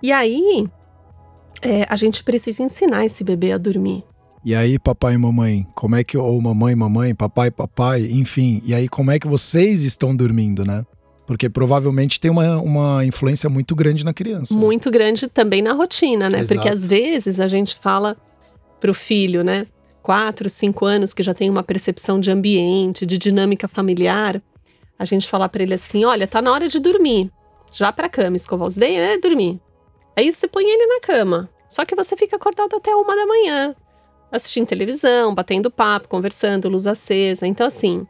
E 0.00 0.12
aí, 0.12 0.68
é, 1.60 1.84
a 1.88 1.96
gente 1.96 2.22
precisa 2.22 2.62
ensinar 2.62 3.04
esse 3.04 3.24
bebê 3.24 3.50
a 3.50 3.58
dormir. 3.58 4.04
E 4.44 4.54
aí, 4.54 4.78
papai 4.78 5.14
e 5.14 5.18
mamãe, 5.18 5.66
como 5.74 5.96
é 5.96 6.04
que. 6.04 6.16
Ou 6.16 6.40
mamãe, 6.40 6.76
mamãe, 6.76 7.12
papai, 7.12 7.50
papai, 7.50 8.08
enfim. 8.08 8.62
E 8.64 8.72
aí, 8.72 8.88
como 8.88 9.10
é 9.10 9.18
que 9.18 9.26
vocês 9.26 9.82
estão 9.82 10.14
dormindo, 10.14 10.64
né? 10.64 10.86
Porque 11.26 11.48
provavelmente 11.48 12.20
tem 12.20 12.30
uma, 12.30 12.56
uma 12.60 13.04
influência 13.04 13.50
muito 13.50 13.74
grande 13.74 14.04
na 14.04 14.14
criança. 14.14 14.54
Muito 14.54 14.92
grande 14.92 15.26
também 15.26 15.60
na 15.60 15.72
rotina, 15.72 16.30
né? 16.30 16.38
Exato. 16.38 16.54
Porque 16.54 16.68
às 16.68 16.86
vezes 16.86 17.40
a 17.40 17.48
gente 17.48 17.76
fala 17.82 18.16
pro 18.78 18.94
filho, 18.94 19.42
né? 19.42 19.66
Quatro, 20.06 20.48
cinco 20.48 20.86
anos 20.86 21.12
que 21.12 21.20
já 21.20 21.34
tem 21.34 21.50
uma 21.50 21.64
percepção 21.64 22.20
de 22.20 22.30
ambiente, 22.30 23.04
de 23.04 23.18
dinâmica 23.18 23.66
familiar, 23.66 24.40
a 24.96 25.04
gente 25.04 25.28
falar 25.28 25.48
para 25.48 25.64
ele 25.64 25.74
assim: 25.74 26.04
olha, 26.04 26.28
tá 26.28 26.40
na 26.40 26.52
hora 26.52 26.68
de 26.68 26.78
dormir. 26.78 27.28
Já 27.72 27.90
pra 27.90 28.08
cama, 28.08 28.36
escovar 28.36 28.68
os 28.68 28.76
dentes, 28.76 28.98
é 28.98 29.18
dormir. 29.18 29.60
Aí 30.16 30.32
você 30.32 30.46
põe 30.46 30.62
ele 30.62 30.86
na 30.86 31.00
cama. 31.00 31.50
Só 31.68 31.84
que 31.84 31.96
você 31.96 32.16
fica 32.16 32.36
acordado 32.36 32.76
até 32.76 32.94
uma 32.94 33.16
da 33.16 33.26
manhã, 33.26 33.74
assistindo 34.30 34.68
televisão, 34.68 35.34
batendo 35.34 35.72
papo, 35.72 36.06
conversando, 36.06 36.68
luz 36.68 36.86
acesa. 36.86 37.44
Então, 37.44 37.66
assim, 37.66 38.06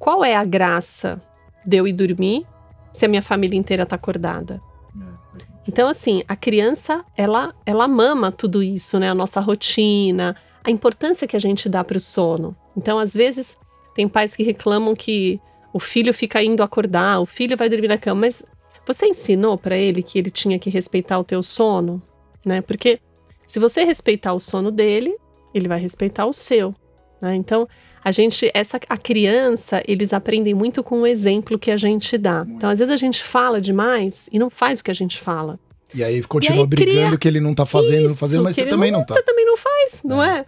qual 0.00 0.24
é 0.24 0.34
a 0.34 0.42
graça 0.42 1.20
de 1.66 1.76
eu 1.76 1.86
ir 1.86 1.92
dormir 1.92 2.46
se 2.90 3.04
a 3.04 3.08
minha 3.08 3.20
família 3.20 3.58
inteira 3.58 3.84
tá 3.84 3.96
acordada? 3.96 4.58
É, 4.98 5.42
então, 5.68 5.86
assim, 5.86 6.22
a 6.26 6.34
criança, 6.34 7.04
ela, 7.14 7.54
ela 7.66 7.86
mama 7.86 8.32
tudo 8.32 8.62
isso, 8.62 8.98
né? 8.98 9.10
A 9.10 9.14
nossa 9.14 9.38
rotina, 9.38 10.34
a 10.66 10.70
importância 10.70 11.28
que 11.28 11.36
a 11.36 11.38
gente 11.38 11.68
dá 11.68 11.84
para 11.84 11.96
o 11.96 12.00
sono. 12.00 12.56
Então, 12.76 12.98
às 12.98 13.14
vezes, 13.14 13.56
tem 13.94 14.08
pais 14.08 14.34
que 14.34 14.42
reclamam 14.42 14.96
que 14.96 15.40
o 15.72 15.78
filho 15.78 16.12
fica 16.12 16.42
indo 16.42 16.60
acordar, 16.60 17.20
o 17.20 17.26
filho 17.26 17.56
vai 17.56 17.68
dormir 17.68 17.86
na 17.86 17.96
cama, 17.96 18.22
mas 18.22 18.42
você 18.84 19.06
ensinou 19.06 19.56
para 19.56 19.76
ele 19.76 20.02
que 20.02 20.18
ele 20.18 20.28
tinha 20.28 20.58
que 20.58 20.68
respeitar 20.68 21.20
o 21.20 21.24
teu 21.24 21.40
sono, 21.40 22.02
né? 22.44 22.60
Porque 22.60 22.98
se 23.46 23.60
você 23.60 23.84
respeitar 23.84 24.32
o 24.32 24.40
sono 24.40 24.72
dele, 24.72 25.16
ele 25.54 25.68
vai 25.68 25.78
respeitar 25.78 26.26
o 26.26 26.32
seu. 26.32 26.74
Né? 27.22 27.36
Então, 27.36 27.68
a 28.02 28.10
gente, 28.10 28.50
essa, 28.52 28.80
a 28.88 28.96
criança, 28.96 29.80
eles 29.86 30.12
aprendem 30.12 30.52
muito 30.52 30.82
com 30.82 31.02
o 31.02 31.06
exemplo 31.06 31.60
que 31.60 31.70
a 31.70 31.76
gente 31.76 32.18
dá. 32.18 32.44
Então, 32.48 32.68
às 32.68 32.80
vezes 32.80 32.92
a 32.92 32.96
gente 32.96 33.22
fala 33.22 33.60
demais 33.60 34.28
e 34.32 34.38
não 34.38 34.50
faz 34.50 34.80
o 34.80 34.84
que 34.84 34.90
a 34.90 34.94
gente 34.94 35.20
fala. 35.20 35.60
E 35.94 36.02
aí 36.02 36.22
continua 36.22 36.58
e 36.58 36.60
aí 36.60 36.66
brigando 36.66 37.06
cria... 37.06 37.18
que 37.18 37.28
ele 37.28 37.40
não 37.40 37.54
tá 37.54 37.64
fazendo, 37.64 38.04
Isso, 38.04 38.08
não 38.10 38.16
fazendo, 38.16 38.44
mas 38.44 38.54
você 38.54 38.66
também 38.66 38.90
não, 38.90 39.00
não 39.00 39.06
tá. 39.06 39.14
Você 39.14 39.22
também 39.22 39.46
não 39.46 39.56
faz, 39.56 40.02
não 40.04 40.22
é. 40.22 40.40
é? 40.40 40.44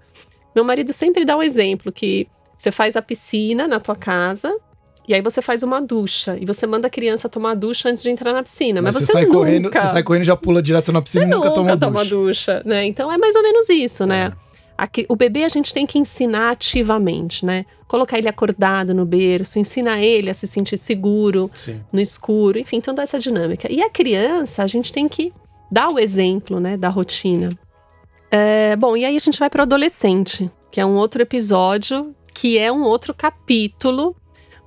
Meu 0.54 0.64
marido 0.64 0.92
sempre 0.92 1.24
dá 1.24 1.36
um 1.36 1.42
exemplo 1.42 1.92
que 1.92 2.26
Você 2.56 2.72
faz 2.72 2.96
a 2.96 3.02
piscina 3.02 3.68
na 3.68 3.78
tua 3.78 3.94
casa, 3.94 4.52
e 5.08 5.14
aí 5.14 5.22
você 5.22 5.40
faz 5.40 5.62
uma 5.62 5.80
ducha 5.80 6.36
e 6.38 6.44
você 6.44 6.66
manda 6.66 6.86
a 6.86 6.90
criança 6.90 7.30
tomar 7.30 7.54
ducha 7.54 7.88
antes 7.88 8.02
de 8.02 8.10
entrar 8.10 8.34
na 8.34 8.42
piscina. 8.42 8.82
Mas, 8.82 8.94
mas 8.94 9.04
você, 9.04 9.12
sai 9.12 9.24
nunca... 9.24 9.38
correndo, 9.38 9.72
você 9.72 9.86
sai 9.86 10.02
correndo 10.02 10.24
já 10.24 10.36
pula 10.36 10.60
direto 10.60 10.92
na 10.92 11.00
piscina 11.00 11.24
você 11.24 11.30
e 11.30 11.34
nunca, 11.34 11.48
nunca 11.48 11.54
toma, 11.56 11.78
toma 11.78 12.04
ducha. 12.04 12.58
ducha. 12.58 12.68
né? 12.68 12.84
Então 12.84 13.10
é 13.10 13.16
mais 13.16 13.34
ou 13.34 13.42
menos 13.42 13.70
isso, 13.70 14.04
né? 14.04 14.32
É. 14.44 14.47
o 15.08 15.16
bebê 15.16 15.44
a 15.44 15.48
gente 15.48 15.74
tem 15.74 15.86
que 15.86 15.98
ensinar 15.98 16.50
ativamente, 16.50 17.44
né? 17.44 17.66
Colocar 17.86 18.18
ele 18.18 18.28
acordado 18.28 18.94
no 18.94 19.04
berço, 19.04 19.58
ensinar 19.58 20.00
ele 20.00 20.30
a 20.30 20.34
se 20.34 20.46
sentir 20.46 20.76
seguro 20.76 21.50
Sim. 21.54 21.80
no 21.92 22.00
escuro, 22.00 22.58
enfim, 22.58 22.80
toda 22.80 23.02
essa 23.02 23.18
dinâmica. 23.18 23.70
E 23.72 23.82
a 23.82 23.90
criança, 23.90 24.62
a 24.62 24.66
gente 24.66 24.92
tem 24.92 25.08
que 25.08 25.32
dar 25.70 25.88
o 25.88 25.98
exemplo, 25.98 26.60
né, 26.60 26.76
da 26.76 26.88
rotina. 26.88 27.50
É, 28.30 28.76
bom, 28.76 28.96
e 28.96 29.04
aí 29.04 29.16
a 29.16 29.20
gente 29.20 29.38
vai 29.38 29.50
para 29.50 29.60
o 29.60 29.62
adolescente, 29.62 30.50
que 30.70 30.80
é 30.80 30.86
um 30.86 30.94
outro 30.94 31.22
episódio, 31.22 32.14
que 32.32 32.58
é 32.58 32.70
um 32.70 32.82
outro 32.82 33.12
capítulo 33.14 34.14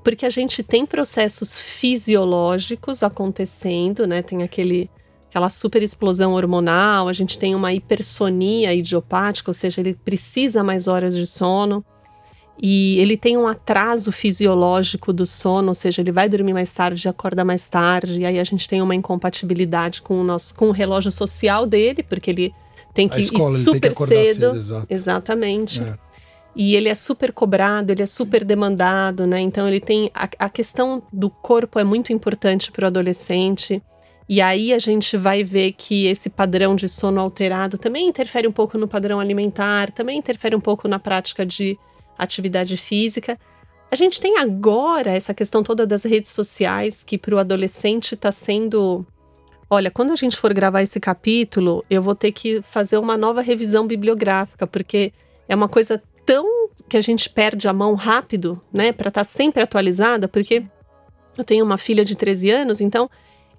porque 0.04 0.26
a 0.26 0.30
gente 0.30 0.64
tem 0.64 0.86
processos 0.86 1.60
fisiológicos 1.60 3.04
acontecendo, 3.04 4.08
né? 4.08 4.22
Tem 4.22 4.44
aquele 4.44 4.90
aquela 5.32 5.48
super 5.48 5.82
explosão 5.82 6.34
hormonal, 6.34 7.08
a 7.08 7.14
gente 7.14 7.40
tem 7.40 7.56
uma 7.56 7.72
hipersonia 7.72 8.74
idiopática, 8.74 9.50
ou 9.50 9.54
seja, 9.54 9.80
ele 9.80 9.94
precisa 9.94 10.62
mais 10.62 10.90
horas 10.90 11.16
de 11.16 11.26
sono. 11.26 11.86
E 12.62 13.00
ele 13.00 13.16
tem 13.16 13.38
um 13.38 13.48
atraso 13.48 14.12
fisiológico 14.12 15.14
do 15.14 15.26
sono, 15.26 15.70
ou 15.70 15.74
seja, 15.74 16.02
ele 16.02 16.12
vai 16.12 16.28
dormir 16.28 16.52
mais 16.52 16.72
tarde, 16.74 17.08
acorda 17.08 17.46
mais 17.46 17.70
tarde, 17.70 18.20
e 18.20 18.26
aí 18.26 18.40
a 18.40 18.44
gente 18.44 18.68
tem 18.68 18.82
uma 18.82 18.94
incompatibilidade 18.94 20.02
com 20.02 20.20
o 20.20 20.24
nosso 20.24 20.54
com 20.54 20.68
o 20.68 20.72
relógio 20.72 21.10
social 21.10 21.66
dele, 21.66 22.04
porque 22.04 22.30
ele 22.30 22.54
tem 22.94 23.08
que 23.08 23.22
escola, 23.22 23.58
ir 23.58 23.64
super 23.64 23.96
cedo. 23.96 24.62
cedo 24.62 24.86
exatamente. 24.90 25.82
É. 25.82 25.96
E 26.54 26.76
ele 26.76 26.90
é 26.90 26.94
super 26.94 27.32
cobrado, 27.32 27.94
ele 27.94 28.02
é 28.02 28.06
super 28.06 28.44
demandado, 28.44 29.26
né? 29.26 29.40
Então 29.40 29.66
ele 29.66 29.80
tem. 29.80 30.12
A, 30.14 30.28
a 30.38 30.50
questão 30.50 31.02
do 31.12 31.30
corpo 31.30 31.80
é 31.80 31.86
muito 31.86 32.12
importante 32.12 32.70
para 32.70 32.84
o 32.84 32.88
adolescente. 32.88 33.82
E 34.32 34.40
aí 34.40 34.74
a 34.74 34.80
gente 34.80 35.18
vai 35.18 35.44
ver 35.44 35.74
que 35.74 36.06
esse 36.06 36.30
padrão 36.30 36.74
de 36.74 36.88
sono 36.88 37.20
alterado 37.20 37.78
também 37.78 38.08
interfere 38.08 38.48
um 38.48 38.52
pouco 38.54 38.78
no 38.78 38.88
padrão 38.88 39.20
alimentar, 39.20 39.92
também 39.92 40.18
interfere 40.18 40.56
um 40.56 40.60
pouco 40.62 40.88
na 40.88 40.98
prática 40.98 41.46
de 41.46 41.78
atividade 42.18 42.78
física. 42.78 43.38
A 43.92 43.96
gente 43.98 44.22
tem 44.22 44.38
agora 44.38 45.12
essa 45.12 45.34
questão 45.34 45.62
toda 45.62 45.86
das 45.86 46.06
redes 46.06 46.32
sociais, 46.32 47.04
que 47.04 47.18
para 47.18 47.36
o 47.36 47.40
adolescente 47.40 48.14
está 48.14 48.32
sendo. 48.32 49.06
Olha, 49.70 49.92
quando 49.92 50.12
a 50.14 50.16
gente 50.16 50.38
for 50.38 50.54
gravar 50.54 50.82
esse 50.82 50.98
capítulo, 50.98 51.84
eu 51.90 52.02
vou 52.02 52.16
ter 52.16 52.32
que 52.32 52.62
fazer 52.62 52.98
uma 52.98 53.18
nova 53.18 53.42
revisão 53.42 53.86
bibliográfica, 53.86 54.66
porque 54.66 55.12
é 55.46 55.54
uma 55.54 55.68
coisa 55.68 56.02
tão 56.26 56.70
que 56.88 56.96
a 56.96 57.02
gente 57.02 57.30
perde 57.30 57.68
a 57.68 57.74
mão 57.74 57.96
rápido, 57.96 58.62
né, 58.72 58.94
para 58.94 59.10
estar 59.10 59.26
tá 59.26 59.26
sempre 59.26 59.62
atualizada, 59.62 60.30
porque 60.30 60.64
eu 61.38 61.44
tenho 61.44 61.66
uma 61.66 61.78
filha 61.78 62.06
de 62.06 62.16
13 62.16 62.50
anos, 62.50 62.80
então 62.80 63.10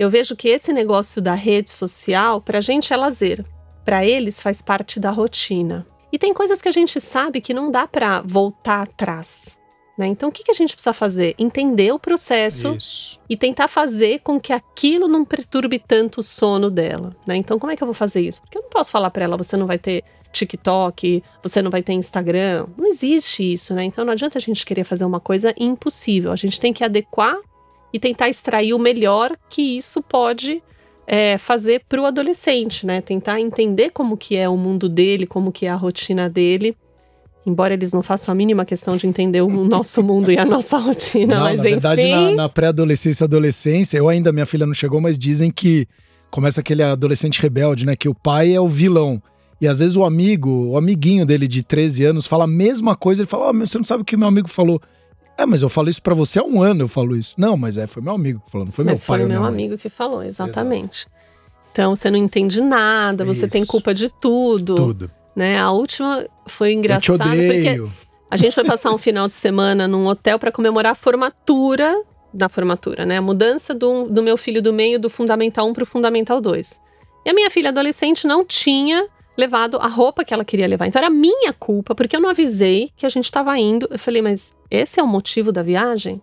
eu 0.02 0.10
vejo 0.10 0.36
que 0.36 0.48
esse 0.48 0.72
negócio 0.72 1.22
da 1.22 1.34
rede 1.34 1.70
social, 1.70 2.40
para 2.40 2.58
a 2.58 2.60
gente 2.60 2.92
é 2.92 2.96
lazer, 2.96 3.44
para 3.84 4.04
eles 4.04 4.40
faz 4.40 4.60
parte 4.60 5.00
da 5.00 5.10
rotina. 5.10 5.86
E 6.12 6.18
tem 6.18 6.34
coisas 6.34 6.60
que 6.60 6.68
a 6.68 6.72
gente 6.72 7.00
sabe 7.00 7.40
que 7.40 7.54
não 7.54 7.70
dá 7.70 7.86
para 7.86 8.20
voltar 8.20 8.82
atrás. 8.82 9.58
Né? 9.96 10.06
Então, 10.06 10.28
o 10.28 10.32
que, 10.32 10.42
que 10.42 10.50
a 10.50 10.54
gente 10.54 10.74
precisa 10.74 10.92
fazer? 10.92 11.34
Entender 11.38 11.92
o 11.92 11.98
processo 11.98 12.74
Isso. 12.74 13.20
e 13.28 13.36
tentar 13.36 13.68
fazer 13.68 14.20
com 14.20 14.40
que 14.40 14.52
aquilo 14.52 15.06
não 15.06 15.24
perturbe 15.24 15.78
tanto 15.78 16.20
o 16.20 16.22
sono 16.22 16.70
dela. 16.70 17.14
Né? 17.26 17.36
Então, 17.36 17.58
como 17.58 17.72
é 17.72 17.76
que 17.76 17.82
eu 17.82 17.86
vou 17.86 17.94
fazer 17.94 18.20
isso? 18.20 18.40
Porque 18.42 18.58
eu 18.58 18.62
não 18.62 18.70
posso 18.70 18.90
falar 18.90 19.10
para 19.10 19.24
ela: 19.24 19.36
você 19.36 19.56
não 19.56 19.66
vai 19.66 19.78
ter 19.78 20.02
TikTok, 20.32 21.22
você 21.42 21.60
não 21.62 21.70
vai 21.70 21.82
ter 21.82 21.92
Instagram. 21.92 22.66
Não 22.76 22.86
existe 22.86 23.52
isso, 23.52 23.74
né? 23.74 23.84
Então, 23.84 24.04
não 24.04 24.12
adianta 24.12 24.38
a 24.38 24.40
gente 24.40 24.64
querer 24.64 24.84
fazer 24.84 25.04
uma 25.04 25.20
coisa 25.20 25.54
impossível. 25.58 26.32
A 26.32 26.36
gente 26.36 26.58
tem 26.58 26.72
que 26.72 26.82
adequar 26.82 27.36
e 27.92 27.98
tentar 27.98 28.28
extrair 28.28 28.74
o 28.74 28.78
melhor 28.78 29.36
que 29.48 29.76
isso 29.76 30.02
pode 30.02 30.62
é, 31.06 31.36
fazer 31.38 31.82
para 31.88 32.00
o 32.00 32.06
adolescente, 32.06 32.86
né? 32.86 33.00
Tentar 33.00 33.40
entender 33.40 33.90
como 33.90 34.16
que 34.16 34.36
é 34.36 34.48
o 34.48 34.56
mundo 34.56 34.88
dele, 34.88 35.26
como 35.26 35.52
que 35.52 35.66
é 35.66 35.70
a 35.70 35.76
rotina 35.76 36.28
dele 36.28 36.76
Embora 37.44 37.74
eles 37.74 37.92
não 37.92 38.02
façam 38.02 38.32
a 38.32 38.34
mínima 38.34 38.64
questão 38.64 38.96
de 38.96 39.06
entender 39.06 39.40
o 39.40 39.48
nosso 39.66 40.02
mundo 40.02 40.30
e 40.30 40.38
a 40.38 40.44
nossa 40.44 40.78
rotina, 40.78 41.36
não, 41.36 41.42
mas 41.42 41.58
na 41.58 41.64
enfim. 41.64 41.70
verdade, 41.70 42.08
na, 42.08 42.30
na 42.30 42.48
pré-adolescência 42.48 43.24
e 43.24 43.26
adolescência, 43.26 43.98
eu 43.98 44.08
ainda, 44.08 44.32
minha 44.32 44.46
filha 44.46 44.66
não 44.66 44.74
chegou, 44.74 45.00
mas 45.00 45.18
dizem 45.18 45.50
que 45.50 45.86
começa 46.30 46.60
aquele 46.60 46.82
adolescente 46.82 47.40
rebelde, 47.42 47.84
né? 47.84 47.96
Que 47.96 48.08
o 48.08 48.14
pai 48.14 48.54
é 48.54 48.60
o 48.60 48.68
vilão. 48.68 49.20
E 49.60 49.68
às 49.68 49.80
vezes 49.80 49.96
o 49.96 50.04
amigo, 50.04 50.68
o 50.68 50.76
amiguinho 50.76 51.26
dele 51.26 51.46
de 51.46 51.62
13 51.62 52.04
anos, 52.04 52.26
fala 52.26 52.44
a 52.44 52.48
mesma 52.48 52.96
coisa. 52.96 53.22
Ele 53.22 53.28
fala: 53.28 53.50
oh, 53.50 53.52
você 53.52 53.76
não 53.76 53.84
sabe 53.84 54.02
o 54.02 54.04
que 54.04 54.16
meu 54.16 54.28
amigo 54.28 54.48
falou. 54.48 54.80
É, 55.42 55.46
mas 55.46 55.60
eu 55.60 55.68
falo 55.68 55.90
isso 55.90 56.00
para 56.00 56.14
você 56.14 56.38
há 56.38 56.44
um 56.44 56.62
ano, 56.62 56.84
eu 56.84 56.88
falo 56.88 57.16
isso. 57.16 57.34
Não, 57.36 57.56
mas 57.56 57.76
é, 57.76 57.86
foi 57.88 58.00
meu 58.00 58.14
amigo 58.14 58.40
que 58.46 58.52
falou, 58.52 58.64
não 58.64 58.72
foi 58.72 58.84
mas 58.84 59.00
meu 59.00 59.06
pai. 59.06 59.18
Mas 59.18 59.28
foi 59.28 59.36
meu 59.36 59.44
amigo 59.44 59.76
que 59.76 59.88
falou, 59.88 60.22
exatamente. 60.22 61.06
Exato. 61.06 61.22
Então 61.72 61.94
você 61.96 62.10
não 62.10 62.18
entende 62.18 62.60
nada, 62.60 63.24
você 63.24 63.46
isso. 63.46 63.48
tem 63.48 63.66
culpa 63.66 63.92
de 63.92 64.08
tudo. 64.08 64.76
Tudo. 64.76 65.10
Né? 65.34 65.58
A 65.58 65.70
última 65.72 66.24
foi 66.46 66.72
engraçada 66.72 67.24
porque 67.24 67.82
a 68.30 68.36
gente 68.36 68.54
foi 68.54 68.64
passar 68.64 68.92
um 68.92 68.98
final 68.98 69.26
de 69.26 69.32
semana 69.32 69.88
num 69.88 70.06
hotel 70.06 70.38
para 70.38 70.52
comemorar 70.52 70.92
a 70.92 70.94
formatura 70.94 72.00
da 72.32 72.48
formatura, 72.48 73.04
né? 73.04 73.18
A 73.18 73.22
mudança 73.22 73.74
do, 73.74 74.04
do 74.08 74.22
meu 74.22 74.36
filho 74.36 74.62
do 74.62 74.72
meio 74.72 74.98
do 74.98 75.10
Fundamental 75.10 75.68
1 75.68 75.72
para 75.72 75.82
o 75.82 75.86
Fundamental 75.86 76.40
2. 76.40 76.80
E 77.26 77.30
a 77.30 77.34
minha 77.34 77.50
filha 77.50 77.70
adolescente 77.70 78.26
não 78.26 78.44
tinha 78.44 79.06
levado 79.36 79.78
a 79.78 79.86
roupa 79.86 80.24
que 80.24 80.34
ela 80.34 80.44
queria 80.44 80.66
levar. 80.66 80.86
Então 80.86 81.00
era 81.00 81.10
minha 81.10 81.52
culpa, 81.52 81.94
porque 81.94 82.16
eu 82.16 82.20
não 82.20 82.28
avisei 82.28 82.90
que 82.96 83.06
a 83.06 83.08
gente 83.08 83.24
estava 83.26 83.56
indo. 83.58 83.88
Eu 83.90 83.98
falei, 83.98 84.22
mas 84.22 84.52
esse 84.70 85.00
é 85.00 85.02
o 85.02 85.06
motivo 85.06 85.50
da 85.52 85.62
viagem? 85.62 86.20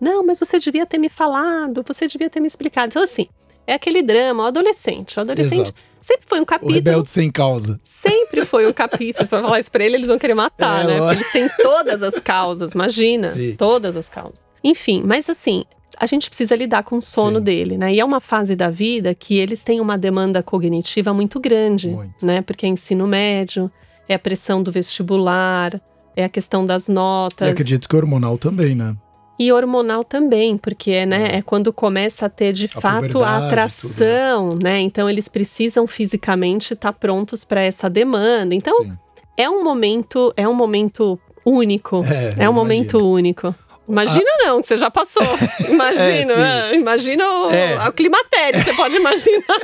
Não, 0.00 0.24
mas 0.24 0.38
você 0.40 0.58
devia 0.58 0.86
ter 0.86 0.98
me 0.98 1.08
falado, 1.08 1.84
você 1.86 2.06
devia 2.06 2.30
ter 2.30 2.40
me 2.40 2.46
explicado. 2.46 2.88
Então, 2.88 3.02
assim, 3.02 3.28
é 3.66 3.74
aquele 3.74 4.02
drama, 4.02 4.44
o 4.44 4.46
adolescente. 4.46 5.18
O 5.18 5.20
adolescente 5.20 5.68
Exato. 5.68 5.74
sempre 6.00 6.26
foi 6.26 6.40
um 6.40 6.44
capítulo. 6.44 6.72
O 6.72 6.74
rebelde 6.74 7.08
sem 7.08 7.30
causa. 7.30 7.78
Sempre 7.82 8.44
foi 8.46 8.66
um 8.66 8.72
capítulo. 8.72 9.26
Se 9.26 9.34
eu 9.34 9.42
falar 9.42 9.60
isso 9.60 9.70
pra 9.70 9.84
ele, 9.84 9.96
eles 9.96 10.08
vão 10.08 10.18
querer 10.18 10.34
matar, 10.34 10.84
é, 10.84 10.86
né? 10.86 10.98
Porque 10.98 11.16
eles 11.16 11.32
têm 11.32 11.48
todas 11.62 12.02
as 12.02 12.18
causas, 12.18 12.72
imagina. 12.72 13.30
Sim. 13.30 13.54
Todas 13.56 13.96
as 13.96 14.08
causas. 14.08 14.42
Enfim, 14.64 15.02
mas 15.04 15.28
assim, 15.28 15.64
a 16.00 16.06
gente 16.06 16.30
precisa 16.30 16.56
lidar 16.56 16.82
com 16.82 16.96
o 16.96 17.02
sono 17.02 17.38
Sim. 17.38 17.44
dele, 17.44 17.76
né? 17.76 17.92
E 17.92 18.00
é 18.00 18.04
uma 18.04 18.20
fase 18.22 18.56
da 18.56 18.70
vida 18.70 19.14
que 19.14 19.36
eles 19.36 19.62
têm 19.62 19.82
uma 19.82 19.98
demanda 19.98 20.42
cognitiva 20.42 21.12
muito 21.12 21.38
grande, 21.38 21.88
muito. 21.88 22.24
né? 22.24 22.40
Porque 22.40 22.64
é 22.64 22.70
ensino 22.70 23.06
médio, 23.06 23.70
é 24.08 24.14
a 24.14 24.18
pressão 24.18 24.62
do 24.62 24.72
vestibular, 24.72 25.78
é 26.16 26.24
a 26.24 26.28
questão 26.28 26.64
das 26.64 26.88
notas. 26.88 27.46
E 27.46 27.50
acredito 27.50 27.86
que 27.86 27.94
hormonal 27.94 28.38
também, 28.38 28.74
né? 28.74 28.96
E 29.38 29.52
hormonal 29.52 30.02
também, 30.02 30.56
porque 30.56 31.04
né, 31.04 31.28
é. 31.32 31.36
é 31.36 31.42
quando 31.42 31.70
começa 31.70 32.26
a 32.26 32.28
ter 32.30 32.54
de 32.54 32.64
a 32.74 32.80
fato 32.80 33.22
a 33.22 33.46
atração, 33.46 34.50
tudo, 34.50 34.64
né? 34.64 34.72
né? 34.72 34.80
Então 34.80 35.08
eles 35.08 35.28
precisam 35.28 35.86
fisicamente 35.86 36.72
estar 36.72 36.92
tá 36.92 36.98
prontos 36.98 37.44
para 37.44 37.60
essa 37.60 37.90
demanda. 37.90 38.54
Então 38.54 38.84
Sim. 38.84 38.92
é 39.36 39.50
um 39.50 39.62
momento, 39.62 40.32
é 40.34 40.48
um 40.48 40.54
momento 40.54 41.20
único. 41.44 42.02
É, 42.04 42.44
é 42.44 42.48
um 42.48 42.54
momento 42.54 42.98
único. 42.98 43.54
Imagina 43.90 44.30
a... 44.42 44.46
não, 44.46 44.62
você 44.62 44.78
já 44.78 44.90
passou. 44.90 45.22
Imagina, 45.68 46.32
é, 46.32 46.74
imagina 46.74 47.24
o, 47.24 47.50
é. 47.50 47.88
o 47.88 47.92
climatério, 47.92 48.62
você 48.62 48.72
pode 48.74 48.96
imaginar. 48.96 49.60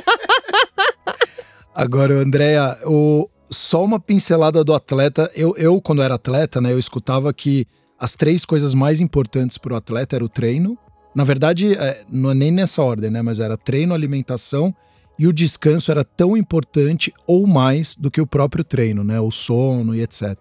Agora, 1.73 2.15
Andréia, 2.15 2.77
o, 2.85 3.29
só 3.49 3.83
uma 3.83 3.99
pincelada 3.99 4.63
do 4.63 4.73
atleta. 4.73 5.31
Eu, 5.35 5.55
eu, 5.57 5.79
quando 5.81 6.01
era 6.01 6.15
atleta, 6.15 6.59
né, 6.59 6.71
eu 6.71 6.79
escutava 6.79 7.31
que 7.33 7.67
as 7.99 8.15
três 8.15 8.45
coisas 8.45 8.73
mais 8.73 8.99
importantes 9.01 9.57
para 9.57 9.73
o 9.73 9.77
atleta 9.77 10.15
era 10.15 10.25
o 10.25 10.29
treino. 10.29 10.77
Na 11.15 11.23
verdade, 11.23 11.73
é, 11.73 12.03
não 12.09 12.31
é 12.31 12.33
nem 12.33 12.51
nessa 12.51 12.81
ordem, 12.83 13.09
né? 13.09 13.21
Mas 13.21 13.39
era 13.39 13.57
treino, 13.57 13.93
alimentação 13.93 14.73
e 15.17 15.25
o 15.25 15.33
descanso 15.33 15.89
era 15.91 16.03
tão 16.03 16.37
importante 16.37 17.11
ou 17.25 17.47
mais 17.47 17.95
do 17.95 18.11
que 18.11 18.21
o 18.21 18.27
próprio 18.27 18.63
treino, 18.63 19.03
né? 19.03 19.19
O 19.19 19.31
sono 19.31 19.95
e 19.95 20.01
etc. 20.01 20.37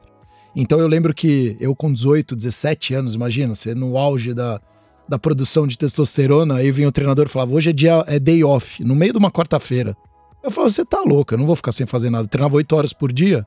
Então 0.58 0.80
eu 0.80 0.88
lembro 0.88 1.12
que 1.12 1.54
eu 1.60 1.76
com 1.76 1.92
18, 1.92 2.34
17 2.34 2.94
anos, 2.94 3.14
imagina, 3.14 3.54
você 3.54 3.74
no 3.74 3.98
auge 3.98 4.32
da, 4.32 4.58
da 5.06 5.18
produção 5.18 5.66
de 5.66 5.76
testosterona, 5.76 6.56
aí 6.56 6.70
vinha 6.70 6.88
o 6.88 6.92
treinador 6.92 7.26
e 7.26 7.28
falava: 7.28 7.54
hoje 7.54 7.68
é 7.68 7.72
dia 7.74 8.02
é 8.06 8.18
day 8.18 8.42
off, 8.42 8.82
no 8.82 8.96
meio 8.96 9.12
de 9.12 9.18
uma 9.18 9.30
quarta-feira. 9.30 9.94
Eu 10.42 10.50
falava, 10.50 10.72
você 10.72 10.84
tá 10.84 11.02
louca, 11.02 11.34
eu 11.34 11.38
não 11.38 11.46
vou 11.46 11.56
ficar 11.56 11.72
sem 11.72 11.86
fazer 11.86 12.08
nada. 12.08 12.24
Eu 12.24 12.28
treinava 12.28 12.56
8 12.56 12.74
horas 12.74 12.92
por 12.92 13.12
dia. 13.12 13.46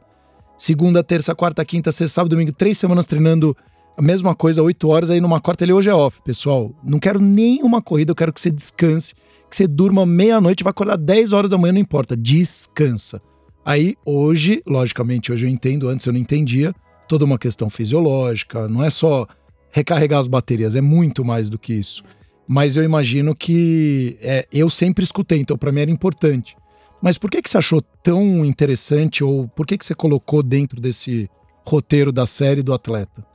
Segunda, 0.56 1.04
terça, 1.04 1.34
quarta, 1.34 1.63
quinta, 1.66 1.92
sexta, 1.92 2.16
sábado, 2.16 2.32
domingo, 2.32 2.51
três 2.51 2.78
semanas 2.78 3.08
treinando 3.08 3.56
a 3.98 4.01
mesma 4.01 4.36
coisa, 4.36 4.62
8 4.62 4.88
horas, 4.88 5.10
aí 5.10 5.20
numa 5.20 5.42
quarta 5.42 5.63
ele 5.63 5.74
hoje 5.74 5.89
é 5.89 5.94
off. 5.94 6.22
Pessoal, 6.24 6.72
não 6.84 7.00
quero 7.00 7.20
nenhuma 7.20 7.82
corrida, 7.82 8.12
eu 8.12 8.16
quero 8.16 8.32
que 8.32 8.39
você 8.39 8.51
descanse, 8.51 9.16
que 9.50 9.56
você 9.56 9.66
durma 9.68 10.06
meia-noite, 10.06 10.63
vai 10.63 10.72
acordar 10.72 10.98
10 10.98 11.34
horas 11.34 11.50
da 11.50 11.58
manhã, 11.58 11.74
não 11.74 11.80
importa, 11.80 12.16
descansa. 12.16 13.22
Aí 13.66 13.96
hoje, 14.06 14.62
logicamente, 14.68 15.32
hoje 15.32 15.48
eu 15.48 15.50
entendo, 15.50 15.88
antes 15.88 16.06
eu 16.06 16.13
não 16.13 16.20
entendia, 16.20 16.75
toda 17.10 17.25
uma 17.25 17.39
questão 17.39 17.72
fisiológica, 17.72 18.68
não 18.68 18.86
é 18.86 18.89
só 18.92 19.28
recarregar 19.72 20.20
as 20.20 20.28
baterias, 20.28 20.75
é 20.75 20.82
muito 20.82 21.25
mais 21.25 21.50
do 21.50 21.58
que 21.58 21.74
isso. 21.74 22.04
Mas 22.48 22.78
eu 22.78 22.84
imagino 22.84 23.36
que 23.36 24.18
é, 24.22 24.48
eu 24.54 24.70
sempre 24.70 25.04
escutei, 25.04 25.39
então 25.39 25.58
para 25.58 25.72
mim 25.72 25.82
era 25.82 25.92
importante. 25.92 26.56
Mas 27.01 27.18
por 27.18 27.32
que, 27.32 27.42
que 27.42 27.50
você 27.50 27.58
achou 27.58 27.82
tão 28.04 28.46
interessante 28.46 29.24
ou 29.24 29.48
por 29.48 29.66
que, 29.66 29.78
que 29.78 29.86
você 29.86 29.96
colocou 29.96 30.44
dentro 30.44 30.80
desse 30.80 31.30
roteiro 31.66 32.12
da 32.12 32.25
série 32.25 32.62
do 32.62 32.74
atleta? 32.74 33.25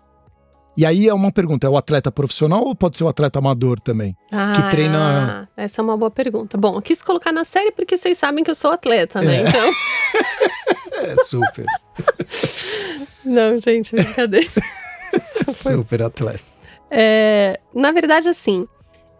E 0.77 0.85
aí 0.85 1.09
é 1.09 1.15
uma 1.15 1.33
pergunta: 1.33 1.67
é 1.67 1.71
o 1.71 1.77
atleta 1.77 2.13
profissional 2.13 2.65
ou 2.65 2.75
pode 2.75 2.97
ser 2.97 3.05
o 3.05 3.09
atleta 3.09 3.39
amador 3.39 3.81
também? 3.81 4.17
Ah, 4.31 4.53
que 4.55 4.71
treina. 4.71 5.49
Essa 5.57 5.81
é 5.81 5.83
uma 5.83 5.97
boa 5.97 6.11
pergunta. 6.11 6.57
Bom, 6.57 6.77
eu 6.77 6.83
quis 6.83 7.03
colocar 7.03 7.33
na 7.33 7.45
série 7.45 7.73
porque 7.73 7.97
vocês 7.97 8.19
sabem 8.19 8.45
que 8.45 8.51
eu 8.51 8.55
sou 8.55 8.71
atleta, 8.71 9.21
né? 9.21 9.43
É. 9.43 9.49
Então. 9.49 9.71
É 11.05 11.17
super. 11.25 11.67
Não, 13.25 13.59
gente, 13.61 13.95
brincadeira. 13.95 14.49
super 15.49 16.03
atleta. 16.03 16.43
É, 16.91 17.59
na 17.75 17.91
verdade, 17.91 18.29
assim, 18.29 18.67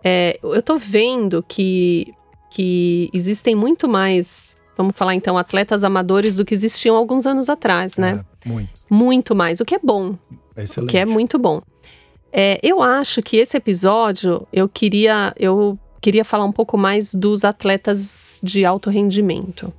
é, 0.03 0.39
eu 0.43 0.63
tô 0.63 0.79
vendo 0.79 1.45
que, 1.47 2.13
que 2.51 3.11
existem 3.13 3.55
muito 3.55 3.89
mais, 3.89 4.57
vamos 4.77 4.95
falar 4.97 5.15
então, 5.15 5.37
atletas 5.39 5.83
amadores 5.83 6.37
do 6.37 6.45
que 6.45 6.55
existiam 6.55 6.97
alguns 6.97 7.27
anos 7.27 7.49
atrás, 7.49 7.97
né? 7.97 8.25
É, 8.45 8.49
muito. 8.49 8.71
Muito 8.91 9.35
mais, 9.35 9.61
o 9.61 9.65
que 9.65 9.75
é 9.75 9.81
bom. 9.83 10.17
É 10.57 10.63
excelente. 10.63 10.91
que 10.91 10.99
é 10.99 11.05
muito 11.05 11.39
bom. 11.39 11.63
É, 12.33 12.59
eu 12.63 12.83
acho 12.83 13.23
que 13.23 13.37
esse 13.37 13.57
episódio 13.57 14.47
eu 14.53 14.69
queria 14.69 15.33
eu 15.39 15.79
queria 16.01 16.25
falar 16.25 16.45
um 16.45 16.53
pouco 16.53 16.77
mais 16.77 17.15
dos 17.15 17.45
atletas 17.45 18.41
de 18.43 18.65
alto 18.65 18.91
rendimento, 18.91 19.73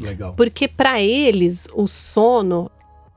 Legal. 0.00 0.34
porque 0.34 0.68
para 0.68 1.00
eles 1.00 1.66
o 1.74 1.86
sono 1.86 2.70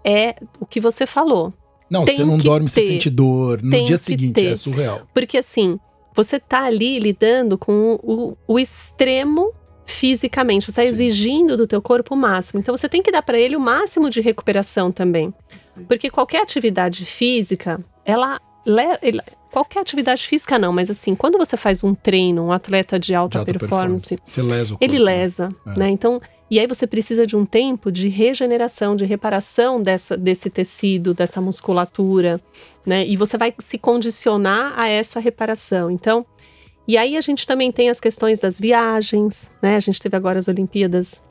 é 0.04 0.36
o 0.60 0.66
que 0.66 0.80
você 0.80 1.06
falou. 1.06 1.54
Não, 1.90 2.06
tem 2.06 2.16
você 2.16 2.24
não 2.26 2.38
dorme, 2.38 2.70
você 2.70 2.80
ter. 2.82 2.88
sente 2.88 3.10
dor. 3.10 3.62
No 3.62 3.70
Tem 3.70 3.86
dia 3.86 3.98
seguinte, 3.98 4.34
ter. 4.34 4.52
é 4.52 4.56
surreal. 4.56 5.02
Porque 5.14 5.38
assim, 5.38 5.78
você 6.16 6.40
tá 6.40 6.64
ali 6.64 6.98
lidando 7.00 7.58
com 7.58 8.00
o, 8.02 8.38
o 8.48 8.58
extremo 8.58 9.52
fisicamente, 9.86 10.66
você 10.66 10.72
está 10.72 10.86
exigindo 10.86 11.58
do 11.58 11.68
teu 11.68 11.82
corpo 11.82 12.16
o 12.16 12.18
máximo. 12.18 12.60
Então 12.60 12.76
você 12.76 12.88
tem 12.88 13.04
que 13.04 13.12
dar 13.12 13.22
para 13.22 13.38
ele 13.38 13.58
o 13.58 13.60
máximo 13.60 14.10
de 14.10 14.22
recuperação 14.22 14.90
também. 14.92 15.34
Porque 15.88 16.10
qualquer 16.10 16.42
atividade 16.42 17.04
física, 17.06 17.78
ela, 18.06 18.40
qualquer 19.52 19.82
atividade 19.82 20.26
física 20.28 20.58
não, 20.58 20.72
mas 20.72 20.90
assim, 20.90 21.14
quando 21.16 21.38
você 21.38 21.58
faz 21.58 21.84
um 21.84 21.94
treino, 21.94 22.44
um 22.46 22.52
atleta 22.52 22.98
de 23.00 23.14
alta, 23.14 23.44
De 23.44 23.50
alta 23.52 23.60
performance, 23.60 24.18
Você 24.24 24.42
lesa 24.42 24.78
ele 24.80 24.98
né? 25.00 25.04
lesa, 25.04 25.50
É. 25.68 25.80
né? 25.80 25.90
Então, 25.90 26.22
e 26.50 26.60
aí 26.60 26.68
você 26.68 26.86
precisa 26.86 27.26
de 27.26 27.36
um 27.36 27.46
tempo 27.46 27.92
de 27.92 28.08
regeneração, 28.10 28.96
de 28.96 29.06
reparação 29.06 29.82
dessa, 29.82 30.16
desse 30.18 30.50
tecido, 30.50 31.14
dessa 31.14 31.40
musculatura, 31.42 32.40
né? 32.86 33.06
E 33.08 33.16
você 33.18 33.38
vai 33.38 33.54
se 33.60 33.78
condicionar 33.78 34.74
a 34.78 34.88
essa 34.88 35.20
reparação. 35.20 35.90
Então, 35.90 36.26
e 36.88 36.98
aí 36.98 37.16
a 37.16 37.22
gente 37.22 37.48
também 37.48 37.72
tem 37.72 37.90
as 37.90 38.00
questões 38.00 38.40
das 38.40 38.60
viagens, 38.60 39.52
né? 39.62 39.76
A 39.78 39.80
gente 39.80 40.02
teve 40.02 40.16
agora 40.18 40.40
as 40.40 40.48
Olimpíadas 40.48 41.24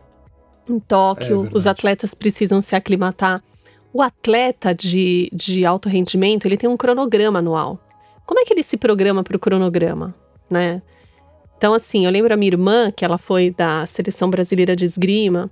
em 0.68 0.76
É 0.76 0.80
Tóquio, 0.88 1.36
verdade. 1.42 1.56
os 1.56 1.66
atletas 1.66 2.14
precisam 2.14 2.60
se 2.60 2.74
aclimatar. 2.74 3.42
O 3.92 4.02
atleta 4.02 4.74
de, 4.74 5.28
de 5.32 5.64
alto 5.66 5.88
rendimento, 5.88 6.46
ele 6.46 6.56
tem 6.56 6.68
um 6.70 6.76
cronograma 6.76 7.40
anual. 7.40 7.78
Como 8.24 8.38
é 8.40 8.44
que 8.44 8.52
ele 8.52 8.62
se 8.62 8.76
programa 8.76 9.24
para 9.24 9.36
o 9.36 9.40
cronograma, 9.40 10.14
né? 10.48 10.80
Então, 11.56 11.74
assim, 11.74 12.06
eu 12.06 12.10
lembro 12.10 12.32
a 12.32 12.36
minha 12.36 12.52
irmã, 12.52 12.90
que 12.90 13.04
ela 13.04 13.18
foi 13.18 13.50
da 13.50 13.84
seleção 13.86 14.30
brasileira 14.30 14.74
de 14.76 14.84
esgrima, 14.84 15.50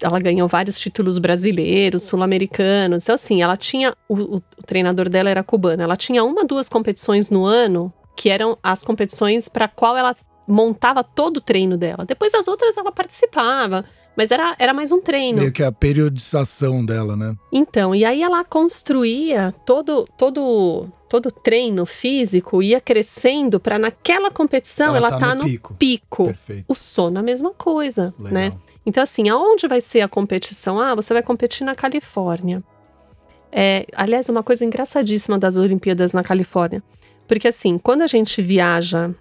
ela 0.00 0.18
ganhou 0.20 0.46
vários 0.46 0.78
títulos 0.78 1.18
brasileiros, 1.18 2.02
sul-americanos. 2.02 3.04
Então, 3.04 3.14
assim, 3.14 3.42
ela 3.42 3.56
tinha. 3.56 3.94
O, 4.08 4.36
o- 4.36 4.42
treinador 4.66 5.08
dela 5.08 5.30
era 5.30 5.42
cubano. 5.42 5.82
Ela 5.82 5.96
tinha 5.96 6.22
uma, 6.22 6.44
duas 6.44 6.68
competições 6.68 7.30
no 7.30 7.44
ano, 7.44 7.92
que 8.16 8.28
eram 8.28 8.58
as 8.62 8.82
competições 8.82 9.48
para 9.48 9.66
qual 9.66 9.96
ela 9.96 10.14
montava 10.46 11.02
todo 11.02 11.38
o 11.38 11.40
treino 11.40 11.76
dela. 11.76 12.04
Depois 12.04 12.34
as 12.34 12.46
outras 12.48 12.76
ela 12.76 12.92
participava, 12.92 13.84
mas 14.16 14.30
era, 14.30 14.54
era 14.58 14.74
mais 14.74 14.92
um 14.92 15.00
treino. 15.00 15.40
Meio 15.40 15.52
que 15.52 15.62
a 15.62 15.72
periodização 15.72 16.84
dela, 16.84 17.16
né? 17.16 17.34
Então, 17.50 17.94
e 17.94 18.04
aí 18.04 18.22
ela 18.22 18.44
construía 18.44 19.54
todo 19.64 20.06
todo 20.16 20.88
todo 21.08 21.30
treino 21.30 21.84
físico 21.84 22.62
ia 22.62 22.80
crescendo 22.80 23.60
para 23.60 23.78
naquela 23.78 24.30
competição 24.30 24.96
ela, 24.96 25.18
tá, 25.18 25.34
no, 25.34 25.44
pico. 25.44 25.74
pico. 25.74 26.26
Perfeito. 26.26 26.64
O 26.66 26.74
sono 26.74 27.18
é 27.18 27.20
a 27.20 27.22
mesma 27.22 27.52
coisa, 27.52 28.14
Legal. 28.18 28.32
né? 28.32 28.52
Então 28.84 29.02
assim, 29.02 29.28
aonde 29.28 29.68
vai 29.68 29.80
ser 29.80 30.00
a 30.00 30.08
competição? 30.08 30.80
Ah, 30.80 30.94
você 30.94 31.12
vai 31.12 31.22
competir 31.22 31.64
na 31.64 31.74
Califórnia. 31.74 32.62
É, 33.50 33.86
aliás, 33.94 34.30
uma 34.30 34.42
coisa 34.42 34.64
engraçadíssima 34.64 35.38
das 35.38 35.58
Olimpíadas 35.58 36.14
na 36.14 36.24
Califórnia, 36.24 36.82
porque 37.28 37.48
assim, 37.48 37.76
quando 37.78 38.00
a 38.00 38.06
gente 38.06 38.40
viaja 38.40 39.14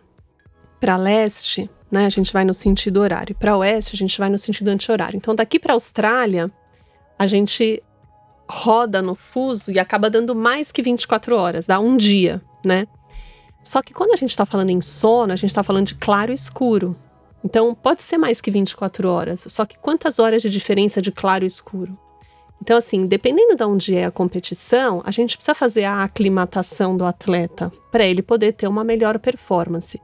para 0.79 0.95
leste, 0.95 1.69
né, 1.91 2.05
a 2.05 2.09
gente 2.09 2.31
vai 2.31 2.45
no 2.45 2.53
sentido 2.53 3.01
horário. 3.01 3.35
Para 3.35 3.57
oeste, 3.57 3.95
a 3.95 3.97
gente 3.97 4.17
vai 4.17 4.29
no 4.29 4.37
sentido 4.37 4.69
anti-horário. 4.69 5.17
Então, 5.17 5.35
daqui 5.35 5.59
para 5.59 5.73
Austrália, 5.73 6.49
a 7.19 7.27
gente 7.27 7.83
roda 8.49 9.01
no 9.01 9.15
fuso 9.15 9.71
e 9.71 9.79
acaba 9.79 10.09
dando 10.09 10.33
mais 10.33 10.71
que 10.71 10.81
24 10.81 11.35
horas, 11.35 11.65
dá 11.65 11.79
um 11.79 11.97
dia, 11.97 12.41
né? 12.65 12.87
Só 13.63 13.81
que 13.81 13.93
quando 13.93 14.11
a 14.11 14.15
gente 14.15 14.31
está 14.31 14.45
falando 14.45 14.71
em 14.71 14.81
sono, 14.81 15.33
a 15.33 15.35
gente 15.35 15.49
está 15.49 15.63
falando 15.63 15.87
de 15.87 15.95
claro 15.95 16.31
e 16.31 16.35
escuro. 16.35 16.95
Então, 17.43 17.73
pode 17.75 18.01
ser 18.01 18.17
mais 18.17 18.39
que 18.39 18.51
24 18.51 19.07
horas. 19.07 19.45
Só 19.47 19.65
que 19.65 19.77
quantas 19.77 20.19
horas 20.19 20.41
de 20.41 20.49
diferença 20.49 21.01
de 21.01 21.11
claro 21.11 21.43
e 21.43 21.47
escuro? 21.47 21.97
Então, 22.61 22.77
assim, 22.77 23.07
dependendo 23.07 23.55
de 23.55 23.63
onde 23.63 23.95
é 23.95 24.05
a 24.05 24.11
competição, 24.11 25.01
a 25.03 25.11
gente 25.11 25.35
precisa 25.35 25.55
fazer 25.55 25.83
a 25.83 26.03
aclimatação 26.03 26.95
do 26.95 27.03
atleta 27.03 27.71
para 27.91 28.05
ele 28.05 28.21
poder 28.21 28.53
ter 28.53 28.67
uma 28.67 28.83
melhor 28.83 29.17
performance. 29.17 29.99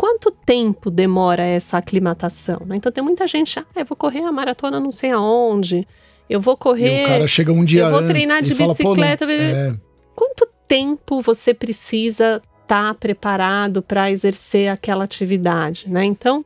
Quanto 0.00 0.30
tempo 0.30 0.90
demora 0.90 1.42
essa 1.42 1.76
aclimatação? 1.76 2.62
né? 2.64 2.74
Então, 2.76 2.90
tem 2.90 3.04
muita 3.04 3.26
gente, 3.26 3.58
ah, 3.58 3.66
eu 3.76 3.84
vou 3.84 3.94
correr 3.94 4.22
a 4.22 4.32
maratona 4.32 4.80
não 4.80 4.90
sei 4.90 5.10
aonde, 5.10 5.86
eu 6.26 6.40
vou 6.40 6.54
E 6.54 6.56
correr. 6.56 7.04
o 7.04 7.08
cara 7.08 7.26
chega 7.26 7.52
um 7.52 7.62
dia 7.62 7.82
eu 7.82 7.90
vou 7.90 8.06
treinar 8.06 8.42
de 8.42 8.54
e 8.54 8.56
fala, 8.56 8.74
"Pô, 8.74 8.82
não- 8.82 8.90
bicicleta, 8.94 9.26
bebê." 9.26 9.52
é, 9.52 9.74
Quanto 10.16 10.48
tempo 10.66 11.20
você 11.20 11.52
precisa 11.52 12.40
estar 12.62 12.94
preparado 12.94 13.82
para 13.82 14.10
exercer 14.10 14.70
aquela 14.70 15.04
atividade, 15.04 15.84
né? 15.86 16.02
Então, 16.02 16.42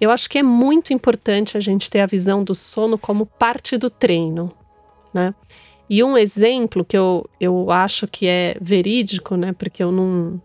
eu 0.00 0.10
acho 0.10 0.28
que 0.28 0.38
é 0.38 0.42
muito 0.42 0.92
importante 0.92 1.56
a 1.56 1.60
gente 1.60 1.88
ter 1.88 2.00
a 2.00 2.06
visão 2.06 2.42
do 2.42 2.56
sono 2.56 2.98
como 2.98 3.24
parte 3.24 3.76
do 3.78 3.88
treino, 3.88 4.50
né? 5.14 5.32
E 5.88 6.02
um 6.02 6.18
exemplo 6.18 6.84
que 6.84 6.98
eu, 6.98 7.24
eu 7.40 7.70
acho 7.70 8.08
que 8.08 8.26
é 8.26 8.56
verídico, 8.60 9.36
né? 9.36 9.52
Porque 9.52 9.80
eu 9.80 9.92
não 9.92 10.40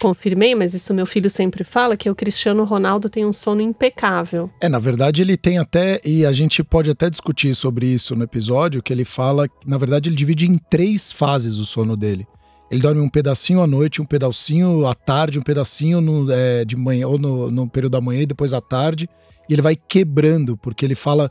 confirmei, 0.00 0.54
mas 0.54 0.74
isso 0.74 0.94
meu 0.94 1.06
filho 1.06 1.28
sempre 1.28 1.62
fala, 1.62 1.96
que 1.96 2.08
o 2.08 2.14
Cristiano 2.14 2.64
Ronaldo 2.64 3.08
tem 3.08 3.24
um 3.24 3.32
sono 3.32 3.60
impecável. 3.60 4.50
É, 4.60 4.68
na 4.68 4.78
verdade 4.78 5.20
ele 5.20 5.36
tem 5.36 5.58
até, 5.58 6.00
e 6.04 6.24
a 6.24 6.32
gente 6.32 6.64
pode 6.64 6.90
até 6.90 7.10
discutir 7.10 7.54
sobre 7.54 7.86
isso 7.86 8.16
no 8.16 8.24
episódio, 8.24 8.82
que 8.82 8.92
ele 8.92 9.04
fala, 9.04 9.46
na 9.64 9.76
verdade 9.76 10.08
ele 10.08 10.16
divide 10.16 10.48
em 10.48 10.56
três 10.56 11.12
fases 11.12 11.58
o 11.58 11.64
sono 11.64 11.96
dele. 11.96 12.26
Ele 12.70 12.80
dorme 12.80 13.00
um 13.00 13.08
pedacinho 13.08 13.60
à 13.60 13.66
noite, 13.66 14.00
um 14.00 14.06
pedacinho 14.06 14.86
à 14.86 14.94
tarde, 14.94 15.38
um 15.38 15.42
pedacinho 15.42 16.00
no, 16.00 16.30
é, 16.30 16.64
de 16.64 16.76
manhã, 16.76 17.06
ou 17.06 17.18
no, 17.18 17.50
no 17.50 17.68
período 17.68 17.92
da 17.92 18.00
manhã 18.00 18.22
e 18.22 18.26
depois 18.26 18.54
à 18.54 18.60
tarde, 18.60 19.08
e 19.48 19.52
ele 19.52 19.62
vai 19.62 19.76
quebrando, 19.76 20.56
porque 20.56 20.84
ele 20.84 20.94
fala 20.94 21.30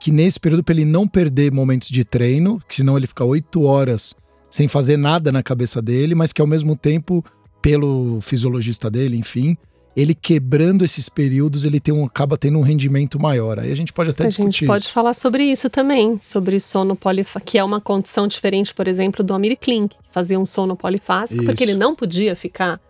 que 0.00 0.10
nesse 0.10 0.40
período, 0.40 0.64
para 0.64 0.74
ele 0.74 0.84
não 0.84 1.06
perder 1.06 1.52
momentos 1.52 1.88
de 1.88 2.04
treino, 2.04 2.60
que 2.68 2.74
senão 2.74 2.96
ele 2.96 3.06
fica 3.06 3.24
oito 3.24 3.62
horas 3.62 4.16
sem 4.50 4.66
fazer 4.66 4.96
nada 4.96 5.30
na 5.30 5.42
cabeça 5.42 5.80
dele, 5.80 6.14
mas 6.14 6.32
que 6.32 6.40
ao 6.40 6.46
mesmo 6.46 6.74
tempo, 6.74 7.24
pelo 7.60 8.20
fisiologista 8.20 8.90
dele, 8.90 9.16
enfim, 9.16 9.56
ele 9.96 10.14
quebrando 10.14 10.84
esses 10.84 11.08
períodos, 11.08 11.64
ele 11.64 11.80
tem 11.80 11.92
um, 11.92 12.04
acaba 12.04 12.38
tendo 12.38 12.58
um 12.58 12.62
rendimento 12.62 13.18
maior. 13.18 13.58
Aí 13.58 13.72
a 13.72 13.74
gente 13.74 13.92
pode 13.92 14.10
até 14.10 14.24
a 14.24 14.28
discutir 14.28 14.60
gente 14.60 14.66
pode 14.66 14.84
isso. 14.84 14.92
falar 14.92 15.14
sobre 15.14 15.44
isso 15.44 15.68
também, 15.68 16.18
sobre 16.20 16.60
sono 16.60 16.94
polifásico, 16.94 17.44
que 17.44 17.58
é 17.58 17.64
uma 17.64 17.80
condição 17.80 18.26
diferente, 18.26 18.72
por 18.72 18.86
exemplo, 18.86 19.24
do 19.24 19.34
Amir 19.34 19.58
Klink, 19.58 19.96
que 19.96 20.10
fazia 20.12 20.38
um 20.38 20.46
sono 20.46 20.76
polifásico, 20.76 21.44
porque 21.44 21.64
Isso. 21.64 21.72
ele 21.72 21.78
não 21.78 21.94
podia 21.94 22.36
ficar 22.36 22.80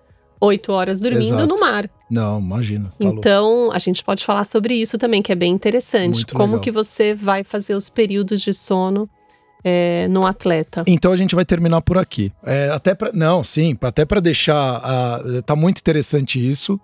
oito 0.40 0.72
horas 0.72 1.00
dormindo 1.00 1.36
Exato. 1.36 1.46
no 1.46 1.58
mar. 1.60 1.88
Não, 2.10 2.38
imagina, 2.40 2.88
tá 2.88 3.04
louco. 3.04 3.18
então, 3.18 3.70
a 3.72 3.78
gente 3.78 4.02
pode 4.02 4.24
falar 4.24 4.44
sobre 4.44 4.74
isso 4.74 4.98
também, 4.98 5.22
que 5.22 5.30
é 5.32 5.34
bem 5.34 5.52
interessante. 5.52 6.16
Muito 6.16 6.34
como 6.34 6.54
legal. 6.54 6.60
que 6.60 6.70
você 6.70 7.14
vai 7.14 7.44
fazer 7.44 7.74
os 7.74 7.88
períodos 7.88 8.40
de 8.40 8.52
sono 8.52 9.08
é, 9.64 10.06
no 10.08 10.26
atleta. 10.26 10.82
Então 10.86 11.12
a 11.12 11.16
gente 11.16 11.34
vai 11.34 11.44
terminar 11.44 11.80
por 11.82 11.98
aqui. 11.98 12.32
É, 12.44 12.70
até 12.70 12.94
pra, 12.94 13.10
não, 13.12 13.42
sim, 13.44 13.76
até 13.80 14.04
para 14.04 14.20
deixar. 14.20 14.76
a- 14.82 15.22
tá 15.44 15.54
muito 15.56 15.78
interessante 15.80 16.38
isso. 16.50 16.80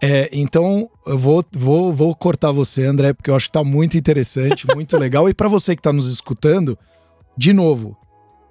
É, 0.00 0.28
então 0.32 0.90
eu 1.06 1.16
vou, 1.16 1.44
vou, 1.52 1.92
vou 1.92 2.14
cortar 2.14 2.50
você, 2.50 2.84
André, 2.84 3.12
porque 3.12 3.30
eu 3.30 3.36
acho 3.36 3.46
que 3.46 3.52
tá 3.52 3.62
muito 3.62 3.96
interessante, 3.96 4.66
muito 4.74 4.96
legal. 4.98 5.28
E 5.28 5.34
para 5.34 5.48
você 5.48 5.76
que 5.76 5.82
tá 5.82 5.92
nos 5.92 6.12
escutando, 6.12 6.76
de 7.36 7.52
novo, 7.52 7.96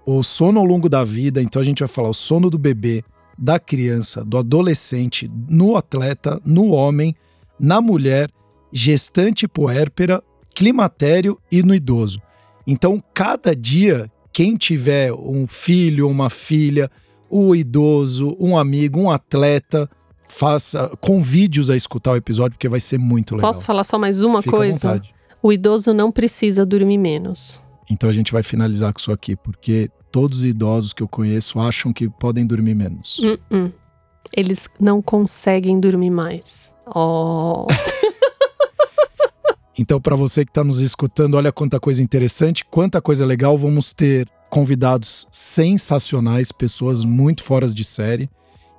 o 0.05 0.23
sono 0.23 0.59
ao 0.59 0.65
longo 0.65 0.87
da 0.87 1.03
vida. 1.03 1.41
Então 1.41 1.61
a 1.61 1.65
gente 1.65 1.79
vai 1.79 1.87
falar 1.89 2.09
o 2.09 2.13
sono 2.13 2.49
do 2.49 2.57
bebê, 2.57 3.03
da 3.37 3.59
criança, 3.59 4.23
do 4.23 4.37
adolescente, 4.37 5.29
no 5.49 5.75
atleta, 5.75 6.39
no 6.45 6.71
homem, 6.71 7.15
na 7.59 7.81
mulher, 7.81 8.29
gestante 8.71 9.47
puérpera, 9.47 10.23
climatério 10.55 11.37
e 11.51 11.61
no 11.63 11.75
idoso. 11.75 12.21
Então, 12.65 12.97
cada 13.13 13.55
dia, 13.55 14.09
quem 14.31 14.55
tiver 14.55 15.11
um 15.13 15.47
filho, 15.47 16.07
uma 16.07 16.29
filha, 16.29 16.89
o 17.29 17.55
idoso, 17.55 18.35
um 18.39 18.57
amigo, 18.57 18.99
um 18.99 19.09
atleta, 19.09 19.89
faça, 20.27 20.89
convide-os 20.99 21.69
a 21.69 21.75
escutar 21.75 22.11
o 22.11 22.15
episódio, 22.15 22.53
porque 22.57 22.69
vai 22.69 22.79
ser 22.79 22.97
muito 22.97 23.35
legal. 23.35 23.51
Posso 23.51 23.65
falar 23.65 23.83
só 23.83 23.97
mais 23.97 24.21
uma 24.21 24.41
Fica 24.41 24.55
coisa? 24.55 25.01
O 25.43 25.51
idoso 25.51 25.93
não 25.93 26.11
precisa 26.11 26.65
dormir 26.65 26.97
menos. 26.97 27.59
Então 27.89 28.09
a 28.09 28.13
gente 28.13 28.31
vai 28.31 28.43
finalizar 28.43 28.93
com 28.93 28.99
isso 28.99 29.11
aqui, 29.11 29.35
porque 29.35 29.89
todos 30.11 30.39
os 30.39 30.45
idosos 30.45 30.93
que 30.93 31.03
eu 31.03 31.07
conheço 31.07 31.59
acham 31.59 31.91
que 31.91 32.09
podem 32.09 32.45
dormir 32.45 32.75
menos. 32.75 33.19
Uh 33.19 33.39
-uh. 33.51 33.73
Eles 34.35 34.69
não 34.79 35.01
conseguem 35.01 35.79
dormir 35.79 36.11
mais. 36.11 36.73
Oh. 36.93 37.67
Então, 39.77 40.01
para 40.01 40.15
você 40.15 40.43
que 40.43 40.51
está 40.51 40.63
nos 40.63 40.79
escutando, 40.79 41.35
olha 41.35 41.51
quanta 41.51 41.79
coisa 41.79 42.03
interessante, 42.03 42.65
quanta 42.65 43.01
coisa 43.01 43.25
legal. 43.25 43.57
Vamos 43.57 43.93
ter 43.93 44.27
convidados 44.49 45.27
sensacionais, 45.31 46.51
pessoas 46.51 47.05
muito 47.05 47.41
fora 47.41 47.67
de 47.67 47.83
série, 47.83 48.29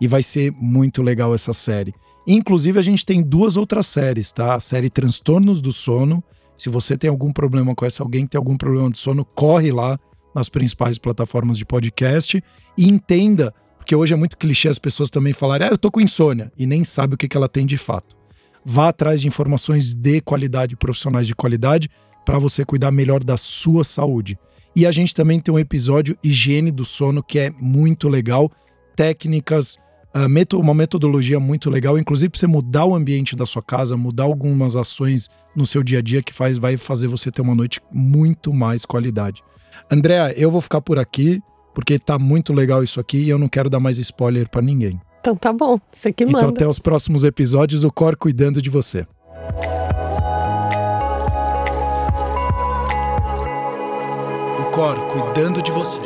e 0.00 0.07
vai 0.07 0.22
ser 0.22 0.52
muito 0.52 1.02
legal 1.02 1.35
essa 1.35 1.52
série. 1.52 1.94
Inclusive, 2.26 2.78
a 2.78 2.83
gente 2.83 3.07
tem 3.07 3.22
duas 3.22 3.57
outras 3.57 3.87
séries, 3.87 4.31
tá? 4.31 4.55
A 4.55 4.61
série 4.61 4.90
Transtornos 4.90 5.61
do 5.61 5.72
Sono. 5.72 6.22
Se 6.57 6.68
você 6.68 6.96
tem 6.96 7.09
algum 7.09 7.33
problema 7.33 7.74
com 7.74 7.87
essa, 7.87 8.02
alguém 8.02 8.24
que 8.24 8.33
tem 8.33 8.38
algum 8.38 8.57
problema 8.57 8.90
de 8.90 8.98
sono, 8.98 9.24
corre 9.24 9.72
lá 9.72 9.98
nas 10.35 10.48
principais 10.48 10.98
plataformas 10.98 11.59
de 11.59 11.64
podcast 11.64 12.42
e 12.76 12.88
entenda, 12.88 13.52
porque 13.76 13.96
hoje 13.96 14.14
é 14.14 14.16
muito 14.16 14.37
clichê 14.37 14.68
as 14.68 14.78
pessoas 14.78 15.11
também 15.11 15.33
falarem, 15.33 15.66
ah, 15.66 15.70
eu 15.70 15.78
tô 15.78 15.90
com 15.90 16.00
insônia, 16.00 16.52
e 16.57 16.66
nem 16.66 16.85
sabe 16.85 17.14
o 17.14 17.18
que, 17.18 17.26
que 17.26 17.37
ela 17.37 17.48
tem 17.48 17.66
de 17.66 17.76
fato. 17.76 18.16
Vá 18.64 18.88
atrás 18.88 19.20
de 19.20 19.29
informações 19.29 19.94
de 19.94 20.20
qualidade, 20.20 20.77
profissionais 20.77 21.27
de 21.27 21.35
qualidade, 21.35 21.88
para 22.25 22.38
você 22.38 22.64
cuidar 22.64 22.90
melhor 22.90 23.22
da 23.25 23.37
sua 23.37 23.83
saúde. 23.83 24.38
E 24.75 24.87
a 24.87 24.90
gente 24.90 25.14
também 25.14 25.40
tem 25.40 25.53
um 25.53 25.59
episódio 25.59 26.16
Higiene 26.22 26.70
do 26.70 26.85
Sono, 26.85 27.22
que 27.22 27.38
é 27.38 27.51
muito 27.51 28.09
legal, 28.09 28.51
técnicas, 28.96 29.77
uma 30.55 30.75
metodologia 30.75 31.40
muito 31.40 31.68
legal, 31.68 31.98
inclusive 31.98 32.31
para 32.31 32.40
você 32.40 32.46
mudar 32.46 32.85
o 32.85 32.94
ambiente 32.94 33.35
da 33.35 33.46
sua 33.46 33.62
casa, 33.62 33.96
mudar 33.96 34.25
algumas 34.25 34.77
ações 34.77 35.29
no 35.57 35.66
seu 35.66 35.83
dia 35.83 35.98
a 35.98 36.03
dia 36.03 36.22
que 36.22 36.33
faz, 36.33 36.57
vai 36.57 36.77
fazer 36.77 37.09
você 37.09 37.31
ter 37.31 37.42
uma 37.42 37.55
noite 37.55 37.81
muito 37.90 38.53
mais 38.53 38.85
qualidade. 38.85 39.42
Andréa, 39.90 40.33
eu 40.37 40.51
vou 40.51 40.61
ficar 40.61 40.81
por 40.81 40.98
aqui, 40.98 41.42
porque 41.75 41.98
tá 41.98 42.18
muito 42.18 42.53
legal 42.53 42.83
isso 42.83 43.01
aqui 43.01 43.18
e 43.18 43.29
eu 43.29 43.38
não 43.38 43.48
quero 43.48 43.68
dar 43.68 43.81
mais 43.81 43.98
spoiler 43.98 44.48
para 44.48 44.62
ninguém. 44.62 45.01
Então 45.22 45.37
tá 45.37 45.52
bom, 45.52 45.78
você 45.92 46.12
que 46.12 46.24
então, 46.24 46.32
manda. 46.32 46.46
Então 46.46 46.56
até 46.56 46.66
os 46.66 46.80
próximos 46.80 47.22
episódios, 47.22 47.85
o 47.85 47.92
Cor 47.92 48.16
cuidando 48.16 48.61
de 48.61 48.68
você. 48.68 49.06
O 54.58 54.70
Cor 54.72 55.00
cuidando 55.06 55.62
de 55.62 55.70
você. 55.70 56.00